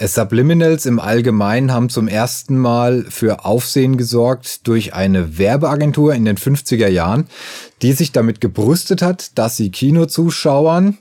Subliminals 0.00 0.86
im 0.86 0.98
Allgemeinen 0.98 1.72
haben 1.72 1.88
zum 1.88 2.08
ersten 2.08 2.58
Mal 2.58 3.04
für 3.08 3.44
Aufsehen 3.44 3.96
gesorgt 3.96 4.66
durch 4.66 4.94
eine 4.94 5.38
Werbeagentur 5.38 6.14
in 6.14 6.24
den 6.24 6.36
50er 6.36 6.88
Jahren, 6.88 7.28
die 7.82 7.92
sich 7.92 8.12
damit 8.12 8.40
gebrüstet 8.40 9.02
hat, 9.02 9.38
dass 9.38 9.56
sie 9.56 9.70
Kinozuschauern 9.70 10.98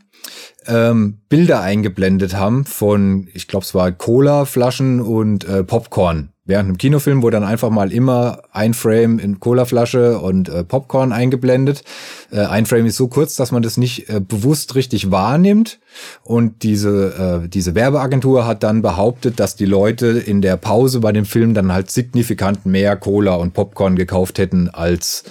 ähm, 0.67 1.19
Bilder 1.29 1.61
eingeblendet 1.61 2.35
haben 2.35 2.65
von, 2.65 3.27
ich 3.33 3.47
glaube, 3.47 3.65
es 3.65 3.73
war 3.73 3.91
Cola-Flaschen 3.91 5.01
und 5.01 5.43
äh, 5.45 5.63
Popcorn 5.63 6.31
während 6.51 6.67
einem 6.67 6.77
Kinofilm 6.77 7.21
wurde 7.21 7.37
dann 7.37 7.47
einfach 7.47 7.69
mal 7.69 7.93
immer 7.93 8.41
ein 8.51 8.73
Frame 8.73 9.19
in 9.19 9.39
Colaflasche 9.39 10.19
und 10.19 10.49
äh, 10.49 10.63
Popcorn 10.63 11.13
eingeblendet. 11.13 11.83
Äh, 12.31 12.41
ein 12.41 12.65
Frame 12.65 12.87
ist 12.87 12.97
so 12.97 13.07
kurz, 13.07 13.35
dass 13.35 13.51
man 13.51 13.61
das 13.61 13.77
nicht 13.77 14.09
äh, 14.09 14.19
bewusst 14.19 14.75
richtig 14.75 15.11
wahrnimmt. 15.11 15.79
Und 16.23 16.63
diese, 16.63 17.43
äh, 17.45 17.47
diese 17.47 17.73
Werbeagentur 17.73 18.45
hat 18.45 18.63
dann 18.63 18.81
behauptet, 18.81 19.39
dass 19.39 19.55
die 19.55 19.65
Leute 19.65 20.07
in 20.07 20.41
der 20.41 20.57
Pause 20.57 20.99
bei 20.99 21.11
dem 21.11 21.25
Film 21.25 21.53
dann 21.53 21.71
halt 21.71 21.89
signifikant 21.89 22.65
mehr 22.65 22.97
Cola 22.97 23.35
und 23.35 23.53
Popcorn 23.53 23.95
gekauft 23.95 24.37
hätten 24.37 24.69
als 24.69 25.23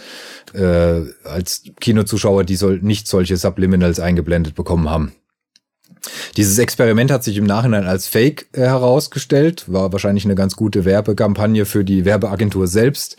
äh, 0.54 1.02
als 1.24 1.62
Kinozuschauer, 1.80 2.44
die 2.44 2.56
soll 2.56 2.80
nicht 2.82 3.08
solche 3.08 3.36
Subliminals 3.36 4.00
eingeblendet 4.00 4.54
bekommen 4.54 4.88
haben. 4.88 5.12
Dieses 6.36 6.58
Experiment 6.58 7.10
hat 7.10 7.24
sich 7.24 7.36
im 7.36 7.44
Nachhinein 7.44 7.86
als 7.86 8.06
Fake 8.06 8.48
äh, 8.52 8.60
herausgestellt, 8.60 9.64
war 9.66 9.92
wahrscheinlich 9.92 10.24
eine 10.24 10.34
ganz 10.34 10.56
gute 10.56 10.84
Werbekampagne 10.84 11.66
für 11.66 11.84
die 11.84 12.04
Werbeagentur 12.04 12.66
selbst, 12.66 13.16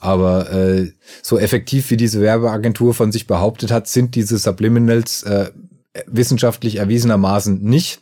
aber 0.00 0.50
äh, 0.52 0.92
so 1.22 1.38
effektiv 1.38 1.90
wie 1.90 1.96
diese 1.96 2.20
Werbeagentur 2.20 2.94
von 2.94 3.12
sich 3.12 3.26
behauptet 3.26 3.70
hat, 3.70 3.86
sind 3.88 4.14
diese 4.14 4.38
Subliminals 4.38 5.22
äh, 5.22 5.50
wissenschaftlich 6.06 6.76
erwiesenermaßen 6.76 7.62
nicht. 7.62 8.00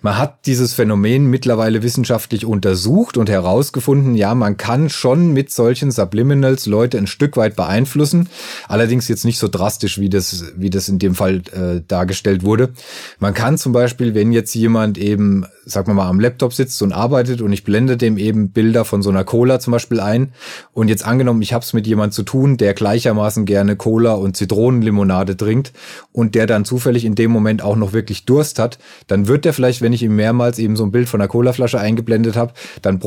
Man 0.00 0.18
hat 0.18 0.46
dieses 0.46 0.74
Phänomen 0.74 1.26
mittlerweile 1.26 1.82
wissenschaftlich 1.82 2.44
untersucht 2.44 3.16
und 3.16 3.30
herausgefunden, 3.30 4.14
ja, 4.14 4.34
man 4.34 4.56
kann 4.56 4.88
schon 4.90 5.32
mit 5.32 5.52
solchen 5.52 5.90
Subliminals 5.90 6.66
Leute 6.66 6.98
ein 6.98 7.06
Stück 7.06 7.36
weit 7.36 7.56
beeinflussen. 7.56 8.28
Allerdings 8.68 9.08
jetzt 9.08 9.24
nicht 9.24 9.38
so 9.38 9.48
drastisch, 9.48 9.98
wie 9.98 10.08
das, 10.08 10.52
wie 10.56 10.70
das 10.70 10.88
in 10.88 10.98
dem 10.98 11.14
Fall 11.14 11.42
äh, 11.52 11.80
dargestellt 11.86 12.42
wurde. 12.42 12.70
Man 13.18 13.34
kann 13.34 13.58
zum 13.58 13.72
Beispiel, 13.72 14.14
wenn 14.14 14.32
jetzt 14.32 14.54
jemand 14.54 14.98
eben, 14.98 15.46
sag 15.64 15.86
mal 15.86 15.94
mal, 15.94 16.08
am 16.08 16.20
Laptop 16.20 16.52
sitzt 16.52 16.82
und 16.82 16.92
arbeitet 16.92 17.40
und 17.40 17.52
ich 17.52 17.64
blende 17.64 17.96
dem 17.96 18.18
eben 18.18 18.50
Bilder 18.50 18.84
von 18.84 19.02
so 19.02 19.10
einer 19.10 19.24
Cola 19.24 19.60
zum 19.60 19.72
Beispiel 19.72 20.00
ein 20.00 20.32
und 20.72 20.88
jetzt 20.88 21.04
angenommen, 21.04 21.42
ich 21.42 21.52
habe 21.52 21.64
es 21.64 21.72
mit 21.72 21.86
jemand 21.86 22.14
zu 22.14 22.22
tun, 22.22 22.56
der 22.56 22.74
gleichermaßen 22.74 23.44
gerne 23.44 23.76
Cola 23.76 24.14
und 24.14 24.36
Zitronenlimonade 24.36 25.36
trinkt 25.36 25.72
und 26.12 26.34
der 26.34 26.46
dann 26.46 26.64
zufällig 26.64 27.04
in 27.04 27.14
dem 27.14 27.30
Moment 27.30 27.62
auch 27.62 27.76
noch 27.76 27.92
wirklich 27.92 28.24
Durst 28.24 28.58
hat, 28.58 28.78
dann 29.06 29.28
wird 29.28 29.44
der 29.44 29.52
vielleicht, 29.52 29.81
wenn 29.82 29.92
ich 29.92 30.02
ihm 30.02 30.16
mehrmals 30.16 30.58
eben 30.58 30.76
so 30.76 30.84
ein 30.84 30.92
Bild 30.92 31.08
von 31.08 31.20
einer 31.20 31.28
Colaflasche 31.28 31.80
eingeblendet 31.80 32.36
habe, 32.36 32.52
dann 32.80 32.98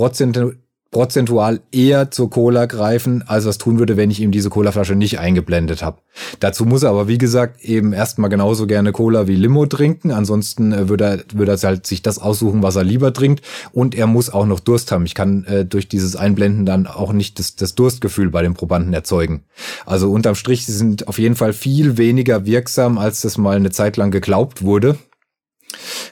prozentual 0.96 1.60
eher 1.74 2.10
zur 2.10 2.30
Cola 2.30 2.68
greifen, 2.68 3.22
als 3.28 3.44
das 3.44 3.58
tun 3.58 3.80
würde, 3.80 3.98
wenn 3.98 4.12
ich 4.12 4.22
ihm 4.22 4.32
diese 4.32 4.50
Colaflasche 4.50 4.96
nicht 4.96 5.20
eingeblendet 5.20 5.84
habe. 5.84 5.98
Dazu 6.40 6.64
muss 6.64 6.84
er 6.84 6.92
aber, 6.92 7.10
wie 7.10 7.18
gesagt, 7.18 7.62
eben 7.66 7.92
erstmal 7.92 8.30
genauso 8.30 8.66
gerne 8.66 8.94
Cola 8.94 9.28
wie 9.28 9.36
Limo 9.36 9.66
trinken. 9.66 10.12
Ansonsten 10.12 10.72
äh, 10.72 10.88
würde 10.88 11.04
er, 11.04 11.38
würde 11.38 11.52
er 11.52 11.58
halt 11.58 11.86
sich 11.86 12.02
das 12.02 12.18
aussuchen, 12.18 12.64
was 12.64 12.78
er 12.78 12.86
lieber 12.86 13.12
trinkt. 13.12 13.44
Und 13.74 13.94
er 13.94 14.08
muss 14.08 14.30
auch 14.30 14.46
noch 14.46 14.62
Durst 14.62 14.94
haben. 14.94 15.06
Ich 15.06 15.16
kann 15.16 15.44
äh, 15.44 15.66
durch 15.66 15.90
dieses 15.90 16.16
Einblenden 16.16 16.66
dann 16.66 16.88
auch 16.88 17.12
nicht 17.12 17.40
das, 17.40 17.58
das 17.58 17.76
Durstgefühl 17.76 18.30
bei 18.30 18.42
den 18.42 18.54
Probanden 18.54 18.94
erzeugen. 18.94 19.44
Also 19.86 20.10
unterm 20.10 20.36
Strich, 20.36 20.66
sie 20.66 20.72
sind 20.72 21.10
auf 21.10 21.20
jeden 21.20 21.36
Fall 21.36 21.52
viel 21.52 21.98
weniger 21.98 22.46
wirksam, 22.46 22.98
als 22.98 23.20
das 23.20 23.38
mal 23.38 23.58
eine 23.58 23.72
Zeit 23.72 23.98
lang 23.98 24.12
geglaubt 24.12 24.64
wurde. 24.64 24.96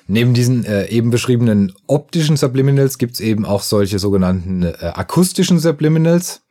Neben 0.07 0.33
diesen 0.33 0.65
äh, 0.65 0.87
eben 0.87 1.11
beschriebenen 1.11 1.73
optischen 1.87 2.37
Subliminals 2.37 2.97
gibt 2.97 3.15
es 3.15 3.19
eben 3.19 3.45
auch 3.45 3.61
solche 3.61 3.99
sogenannten 3.99 4.63
äh, 4.63 4.75
akustischen 4.79 5.59
Subliminals. 5.59 6.41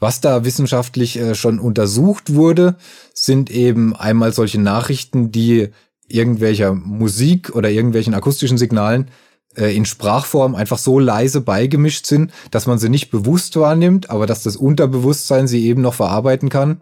Was 0.00 0.20
da 0.20 0.44
wissenschaftlich 0.44 1.18
äh, 1.18 1.34
schon 1.34 1.58
untersucht 1.58 2.34
wurde, 2.34 2.76
sind 3.14 3.50
eben 3.50 3.94
einmal 3.94 4.32
solche 4.32 4.60
Nachrichten, 4.60 5.32
die 5.32 5.70
irgendwelcher 6.08 6.74
Musik 6.74 7.54
oder 7.54 7.70
irgendwelchen 7.70 8.14
akustischen 8.14 8.58
Signalen 8.58 9.10
in 9.54 9.84
Sprachform 9.84 10.54
einfach 10.54 10.78
so 10.78 10.98
leise 10.98 11.40
beigemischt 11.40 12.06
sind, 12.06 12.32
dass 12.50 12.66
man 12.66 12.78
sie 12.78 12.88
nicht 12.88 13.10
bewusst 13.10 13.56
wahrnimmt, 13.56 14.10
aber 14.10 14.26
dass 14.26 14.42
das 14.42 14.56
Unterbewusstsein 14.56 15.46
sie 15.46 15.66
eben 15.66 15.82
noch 15.82 15.94
verarbeiten 15.94 16.48
kann. 16.48 16.80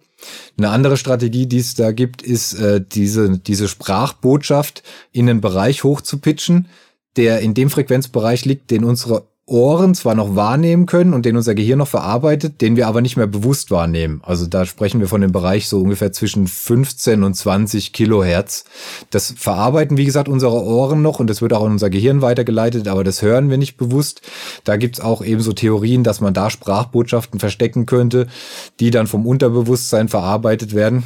Eine 0.56 0.70
andere 0.70 0.96
Strategie, 0.96 1.46
die 1.46 1.58
es 1.58 1.74
da 1.74 1.92
gibt, 1.92 2.22
ist 2.22 2.54
äh, 2.54 2.80
diese, 2.80 3.38
diese 3.38 3.68
Sprachbotschaft 3.68 4.82
in 5.12 5.28
einen 5.28 5.40
Bereich 5.40 5.84
hochzupitchen, 5.84 6.68
der 7.16 7.40
in 7.40 7.54
dem 7.54 7.70
Frequenzbereich 7.70 8.44
liegt, 8.44 8.70
den 8.70 8.84
unsere 8.84 9.24
Ohren 9.52 9.94
zwar 9.94 10.14
noch 10.14 10.34
wahrnehmen 10.34 10.86
können 10.86 11.12
und 11.14 11.26
den 11.26 11.36
unser 11.36 11.54
Gehirn 11.54 11.78
noch 11.78 11.88
verarbeitet, 11.88 12.60
den 12.60 12.76
wir 12.76 12.88
aber 12.88 13.02
nicht 13.02 13.16
mehr 13.16 13.26
bewusst 13.26 13.70
wahrnehmen. 13.70 14.20
Also 14.24 14.46
da 14.46 14.64
sprechen 14.64 15.00
wir 15.00 15.08
von 15.08 15.20
dem 15.20 15.30
Bereich 15.30 15.68
so 15.68 15.80
ungefähr 15.80 16.10
zwischen 16.10 16.46
15 16.48 17.22
und 17.22 17.34
20 17.34 17.92
Kilohertz. 17.92 18.64
Das 19.10 19.34
verarbeiten, 19.36 19.96
wie 19.96 20.06
gesagt, 20.06 20.28
unsere 20.28 20.64
Ohren 20.64 21.02
noch 21.02 21.20
und 21.20 21.28
das 21.28 21.42
wird 21.42 21.52
auch 21.52 21.66
in 21.66 21.72
unser 21.72 21.90
Gehirn 21.90 22.22
weitergeleitet, 22.22 22.88
aber 22.88 23.04
das 23.04 23.22
hören 23.22 23.50
wir 23.50 23.58
nicht 23.58 23.76
bewusst. 23.76 24.22
Da 24.64 24.76
gibt's 24.76 25.00
auch 25.00 25.22
eben 25.22 25.42
so 25.42 25.52
Theorien, 25.52 26.02
dass 26.02 26.20
man 26.20 26.34
da 26.34 26.50
Sprachbotschaften 26.50 27.38
verstecken 27.38 27.86
könnte, 27.86 28.26
die 28.80 28.90
dann 28.90 29.06
vom 29.06 29.26
Unterbewusstsein 29.26 30.08
verarbeitet 30.08 30.74
werden. 30.74 31.04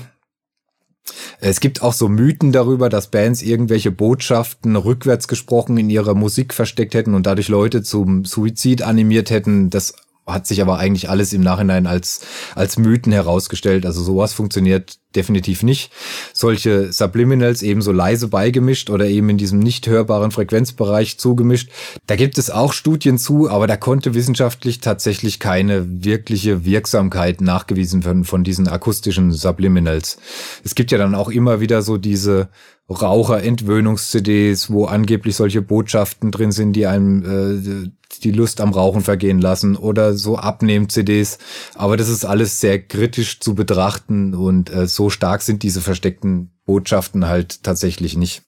Es 1.40 1.60
gibt 1.60 1.82
auch 1.82 1.92
so 1.92 2.08
Mythen 2.08 2.52
darüber, 2.52 2.88
dass 2.88 3.10
Bands 3.10 3.42
irgendwelche 3.42 3.90
Botschaften 3.90 4.76
rückwärts 4.76 5.28
gesprochen 5.28 5.76
in 5.76 5.90
ihrer 5.90 6.14
Musik 6.14 6.54
versteckt 6.54 6.94
hätten 6.94 7.14
und 7.14 7.26
dadurch 7.26 7.48
Leute 7.48 7.82
zum 7.82 8.24
Suizid 8.24 8.82
animiert 8.82 9.30
hätten. 9.30 9.70
Das 9.70 9.94
hat 10.26 10.46
sich 10.46 10.60
aber 10.60 10.78
eigentlich 10.78 11.08
alles 11.08 11.32
im 11.32 11.40
Nachhinein 11.40 11.86
als, 11.86 12.20
als 12.54 12.78
Mythen 12.78 13.12
herausgestellt. 13.12 13.86
Also 13.86 14.02
sowas 14.02 14.32
funktioniert 14.32 14.98
definitiv 15.14 15.62
nicht. 15.62 15.92
Solche 16.32 16.92
Subliminals 16.92 17.62
eben 17.62 17.80
so 17.80 17.92
leise 17.92 18.28
beigemischt 18.28 18.90
oder 18.90 19.06
eben 19.06 19.30
in 19.30 19.38
diesem 19.38 19.60
nicht 19.60 19.86
hörbaren 19.86 20.32
Frequenzbereich 20.32 21.18
zugemischt. 21.18 21.70
Da 22.06 22.16
gibt 22.16 22.38
es 22.38 22.50
auch 22.50 22.72
Studien 22.72 23.18
zu, 23.18 23.48
aber 23.48 23.66
da 23.66 23.76
konnte 23.76 24.14
wissenschaftlich 24.14 24.80
tatsächlich 24.80 25.38
keine 25.38 26.04
wirkliche 26.04 26.64
Wirksamkeit 26.64 27.40
nachgewiesen 27.40 28.04
werden 28.04 28.24
von 28.24 28.44
diesen 28.44 28.68
akustischen 28.68 29.32
Subliminals. 29.32 30.18
Es 30.64 30.74
gibt 30.74 30.90
ja 30.90 30.98
dann 30.98 31.14
auch 31.14 31.30
immer 31.30 31.60
wieder 31.60 31.82
so 31.82 31.96
diese 31.98 32.48
Raucher-Entwöhnungs-CDs, 32.88 34.70
wo 34.70 34.84
angeblich 34.84 35.34
solche 35.34 35.60
Botschaften 35.60 36.30
drin 36.30 36.52
sind, 36.52 36.74
die 36.74 36.86
einem 36.86 37.24
äh, 37.24 37.90
die 38.22 38.30
Lust 38.30 38.60
am 38.60 38.72
Rauchen 38.72 39.02
vergehen 39.02 39.40
lassen 39.40 39.76
oder 39.76 40.14
so 40.14 40.36
Abnehm-CDs. 40.38 41.38
Aber 41.74 41.96
das 41.96 42.08
ist 42.08 42.24
alles 42.24 42.60
sehr 42.60 42.80
kritisch 42.80 43.40
zu 43.40 43.54
betrachten 43.54 44.34
und 44.34 44.72
äh, 44.72 44.86
so 44.86 45.10
stark 45.10 45.42
sind 45.42 45.62
diese 45.64 45.80
versteckten 45.80 46.52
Botschaften 46.64 47.26
halt 47.26 47.64
tatsächlich 47.64 48.16
nicht. 48.16 48.42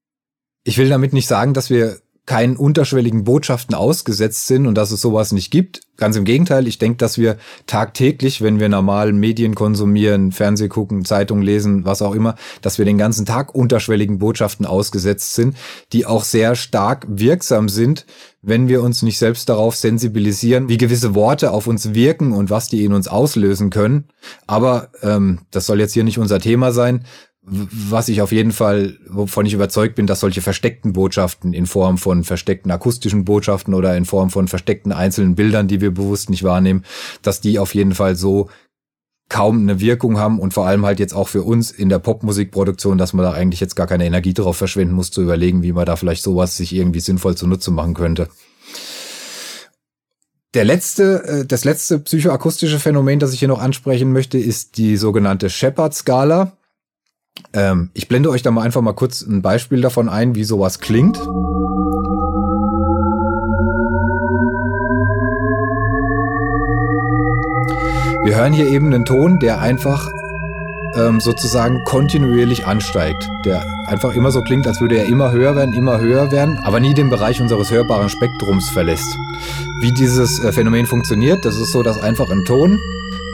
Ich 0.64 0.79
will 0.79 0.88
damit 0.88 1.12
nicht 1.12 1.27
sagen, 1.27 1.55
dass 1.55 1.70
wir 1.70 1.98
keinen 2.29 2.59
unterschwelligen 2.59 3.25
Botschaften 3.25 3.75
ausgesetzt 3.75 4.49
sind 4.49 4.67
und 4.67 4.75
dass 4.75 4.91
es 4.91 5.01
sowas 5.01 5.33
nicht 5.33 5.51
gibt. 5.51 5.81
Ganz 5.97 6.14
im 6.14 6.27
Gegenteil, 6.27 6.69
ich 6.69 6.77
denke, 6.77 6.99
dass 6.99 7.17
wir 7.17 7.38
tagtäglich, 7.67 8.43
wenn 8.43 8.61
wir 8.61 8.69
normal 8.69 9.14
Medien 9.14 9.55
konsumieren, 9.55 10.31
Fernseh 10.31 10.69
gucken, 10.69 11.07
Zeitung 11.07 11.41
lesen, 11.41 11.87
was 11.87 12.03
auch 12.03 12.14
immer, 12.14 12.35
dass 12.61 12.77
wir 12.77 12.85
den 12.85 12.99
ganzen 12.99 13.25
Tag 13.25 13.55
unterschwelligen 13.55 14.19
Botschaften 14.19 14.67
ausgesetzt 14.67 15.37
sind, 15.37 15.57
die 15.95 16.05
auch 16.05 16.23
sehr 16.23 16.55
stark 16.55 17.07
wirksam 17.09 17.71
sind, 17.71 18.05
wenn 18.43 18.69
wir 18.69 18.83
uns 18.83 19.03
nicht 19.03 19.19
selbst 19.19 19.49
darauf 19.49 19.75
sensibilisieren, 19.75 20.69
wie 20.69 20.77
gewisse 20.77 21.14
Worte 21.14 21.51
auf 21.51 21.67
uns 21.67 21.95
wirken 21.95 22.33
und 22.33 22.51
was 22.51 22.69
die 22.69 22.85
in 22.85 22.93
uns 22.93 23.09
auslösen 23.09 23.71
können. 23.71 24.05
Aber 24.47 24.91
ähm, 25.03 25.41
das 25.51 25.64
soll 25.64 25.81
jetzt 25.81 25.95
hier 25.95 26.05
nicht 26.05 26.19
unser 26.19 26.41
Thema 26.41 26.73
sein. 26.73 27.07
Was 27.51 28.09
ich 28.09 28.23
auf 28.23 28.33
jeden 28.33 28.53
Fall, 28.53 28.99
wovon 29.09 29.47
ich 29.47 29.55
überzeugt 29.55 29.95
bin, 29.95 30.07
dass 30.07 30.21
solche 30.21 30.41
versteckten 30.41 30.93
Botschaften 30.93 31.53
in 31.53 31.67
Form 31.67 31.99
von 31.99 32.25
versteckten 32.25 32.71
akustischen 32.71 33.25
Botschaften 33.25 33.75
oder 33.75 33.97
in 33.97 34.05
Form 34.05 34.31
von 34.31 34.49
versteckten 34.49 34.93
einzelnen 34.93 35.35
Bildern, 35.35 35.69
die 35.69 35.81
wir 35.81 35.93
bewusst 35.93 36.31
nicht 36.31 36.45
wahrnehmen, 36.45 36.85
dass 37.23 37.41
die 37.41 37.59
auf 37.59 37.75
jeden 37.75 37.95
Fall 37.95 38.17
so 38.17 38.49
kaum 39.29 39.61
eine 39.61 39.81
Wirkung 39.81 40.19
haben 40.19 40.39
und 40.39 40.55
vor 40.55 40.67
allem 40.67 40.87
halt 40.87 41.01
jetzt 41.01 41.15
auch 41.15 41.29
für 41.29 41.43
uns 41.43 41.71
in 41.71 41.89
der 41.89 41.99
Popmusikproduktion, 41.99 42.97
dass 42.99 43.13
man 43.13 43.25
da 43.25 43.33
eigentlich 43.33 43.61
jetzt 43.61 43.77
gar 43.77 43.87
keine 43.87 44.07
Energie 44.07 44.33
darauf 44.33 44.57
verschwenden 44.57 44.95
muss, 44.95 45.11
zu 45.11 45.23
überlegen, 45.23 45.63
wie 45.63 45.73
man 45.73 45.87
da 45.87 45.97
vielleicht 45.97 46.23
sowas 46.23 46.57
sich 46.57 46.75
irgendwie 46.75 47.01
sinnvoll 47.01 47.37
zunutze 47.37 47.71
machen 47.71 47.95
könnte. 47.95 48.29
Der 50.55 50.65
letzte, 50.65 51.25
äh, 51.25 51.47
das 51.47 51.65
letzte 51.65 51.99
psychoakustische 51.99 52.79
Phänomen, 52.79 53.19
das 53.19 53.35
ich 53.35 53.39
hier 53.39 53.49
noch 53.49 53.61
ansprechen 53.61 54.13
möchte, 54.13 54.39
ist 54.39 54.79
die 54.79 54.97
sogenannte 54.97 55.51
Shepard-Skala. 55.51 56.58
Ähm, 57.53 57.90
ich 57.94 58.09
blende 58.09 58.31
euch 58.31 58.42
da 58.42 58.51
mal 58.51 58.62
einfach 58.62 58.81
mal 58.81 58.92
kurz 58.92 59.22
ein 59.22 59.42
Beispiel 59.42 59.81
davon 59.81 60.09
ein, 60.09 60.35
wie 60.35 60.44
sowas 60.44 60.81
klingt. 60.81 61.18
Wir 68.24 68.37
hören 68.37 68.53
hier 68.53 68.68
eben 68.68 68.92
einen 68.92 69.05
Ton, 69.05 69.38
der 69.38 69.61
einfach 69.61 70.09
ähm, 70.96 71.20
sozusagen 71.20 71.83
kontinuierlich 71.85 72.66
ansteigt. 72.66 73.29
Der 73.44 73.64
einfach 73.87 74.14
immer 74.14 74.31
so 74.31 74.42
klingt, 74.42 74.66
als 74.66 74.81
würde 74.81 74.98
er 74.98 75.07
immer 75.07 75.33
höher 75.33 75.57
werden, 75.57 75.74
immer 75.74 75.98
höher 75.98 76.31
werden, 76.31 76.59
aber 76.62 76.81
nie 76.81 76.94
den 76.94 77.11
Bereich 77.11 77.40
unseres 77.40 77.70
hörbaren 77.70 78.09
Spektrums 78.09 78.68
verlässt. 78.68 79.16
Wie 79.81 79.92
dieses 79.92 80.42
äh, 80.42 80.53
Phänomen 80.53 80.87
funktioniert, 80.87 81.44
das 81.44 81.57
ist 81.57 81.72
so, 81.72 81.83
dass 81.83 82.01
einfach 82.01 82.31
ein 82.31 82.44
Ton 82.44 82.79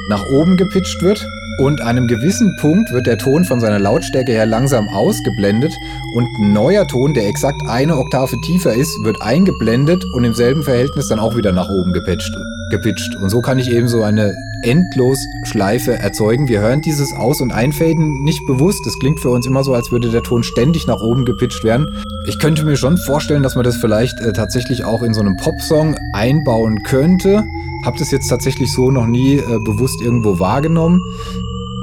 nach 0.08 0.24
oben 0.26 0.56
gepitcht 0.56 1.02
wird 1.02 1.26
und 1.58 1.80
an 1.80 1.96
einem 1.96 2.06
gewissen 2.06 2.56
Punkt 2.56 2.92
wird 2.92 3.06
der 3.06 3.18
Ton 3.18 3.44
von 3.44 3.60
seiner 3.60 3.78
Lautstärke 3.78 4.32
her 4.32 4.46
langsam 4.46 4.88
ausgeblendet 4.88 5.72
und 6.14 6.26
ein 6.40 6.52
neuer 6.52 6.86
Ton, 6.86 7.14
der 7.14 7.28
exakt 7.28 7.62
eine 7.68 7.96
Oktave 7.96 8.36
tiefer 8.40 8.74
ist, 8.74 9.04
wird 9.04 9.22
eingeblendet 9.22 10.04
und 10.14 10.24
im 10.24 10.34
selben 10.34 10.62
Verhältnis 10.62 11.08
dann 11.08 11.18
auch 11.18 11.36
wieder 11.36 11.52
nach 11.52 11.68
oben 11.68 11.92
gepitcht. 11.92 12.34
gepitcht. 12.70 13.16
Und 13.16 13.30
so 13.30 13.40
kann 13.40 13.58
ich 13.58 13.70
eben 13.70 13.88
so 13.88 14.02
eine 14.02 14.34
endlos 14.64 15.26
Schleife 15.44 15.94
erzeugen. 15.98 16.48
Wir 16.48 16.60
hören 16.60 16.80
dieses 16.80 17.12
Aus- 17.12 17.40
und 17.40 17.52
Einfaden 17.52 18.24
nicht 18.24 18.44
bewusst. 18.46 18.84
Das 18.86 18.98
klingt 18.98 19.20
für 19.20 19.30
uns 19.30 19.46
immer 19.46 19.62
so, 19.62 19.74
als 19.74 19.92
würde 19.92 20.10
der 20.10 20.22
Ton 20.22 20.42
ständig 20.42 20.86
nach 20.86 21.00
oben 21.00 21.24
gepitcht 21.24 21.62
werden. 21.64 22.02
Ich 22.26 22.38
könnte 22.38 22.64
mir 22.64 22.76
schon 22.76 22.96
vorstellen, 22.96 23.42
dass 23.42 23.54
man 23.54 23.64
das 23.64 23.76
vielleicht 23.76 24.18
äh, 24.20 24.32
tatsächlich 24.32 24.84
auch 24.84 25.02
in 25.02 25.14
so 25.14 25.20
einem 25.20 25.36
Popsong 25.36 25.96
einbauen 26.12 26.82
könnte. 26.82 27.44
Hab 27.84 27.96
das 27.98 28.10
jetzt 28.10 28.28
tatsächlich 28.28 28.72
so 28.72 28.90
noch 28.90 29.06
nie 29.06 29.36
äh, 29.36 29.58
bewusst 29.64 30.00
irgendwo 30.00 30.38
wahrgenommen. 30.38 31.00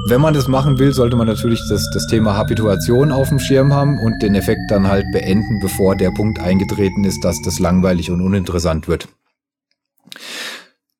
Wenn 0.08 0.20
man 0.20 0.34
das 0.34 0.48
machen 0.48 0.80
will, 0.80 0.92
sollte 0.92 1.16
man 1.16 1.28
natürlich 1.28 1.60
das, 1.68 1.88
das 1.94 2.08
Thema 2.08 2.36
Habituation 2.36 3.12
auf 3.12 3.28
dem 3.28 3.38
Schirm 3.38 3.72
haben 3.72 3.98
und 4.00 4.20
den 4.20 4.34
Effekt 4.34 4.62
dann 4.68 4.88
halt 4.88 5.06
beenden, 5.12 5.60
bevor 5.60 5.94
der 5.94 6.10
Punkt 6.10 6.40
eingetreten 6.40 7.04
ist, 7.04 7.24
dass 7.24 7.40
das 7.40 7.60
langweilig 7.60 8.10
und 8.10 8.20
uninteressant 8.20 8.88
wird. 8.88 9.08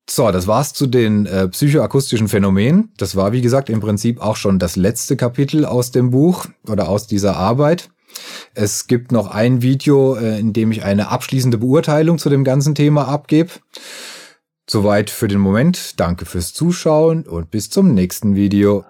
So, 0.09 0.31
das 0.31 0.47
war's 0.47 0.73
zu 0.73 0.87
den 0.87 1.27
äh, 1.27 1.49
psychoakustischen 1.49 2.29
Phänomenen. 2.29 2.93
Das 2.97 3.17
war, 3.17 3.33
wie 3.33 3.41
gesagt, 3.41 3.71
im 3.71 3.81
Prinzip 3.81 4.21
auch 4.21 4.37
schon 4.37 4.59
das 4.59 4.77
letzte 4.77 5.17
Kapitel 5.17 5.65
aus 5.65 5.91
dem 5.91 6.11
Buch 6.11 6.47
oder 6.69 6.89
aus 6.89 7.07
dieser 7.07 7.37
Arbeit. 7.37 7.91
Es 8.55 8.87
gibt 8.87 9.13
noch 9.13 9.29
ein 9.29 9.63
Video, 9.63 10.17
äh, 10.17 10.39
in 10.39 10.53
dem 10.53 10.73
ich 10.73 10.85
eine 10.85 11.09
abschließende 11.09 11.59
Beurteilung 11.59 12.19
zu 12.19 12.29
dem 12.29 12.45
ganzen 12.45 12.75
Thema 12.75 13.09
abgebe. 13.09 13.53
Soweit 14.69 15.11
für 15.11 15.29
den 15.29 15.41
Moment. 15.41 15.99
Danke 15.99 16.27
fürs 16.27 16.53
Zuschauen 16.53 17.25
und 17.25 17.51
bis 17.51 17.71
zum 17.71 17.95
nächsten 17.95 18.35
Video. 18.35 18.85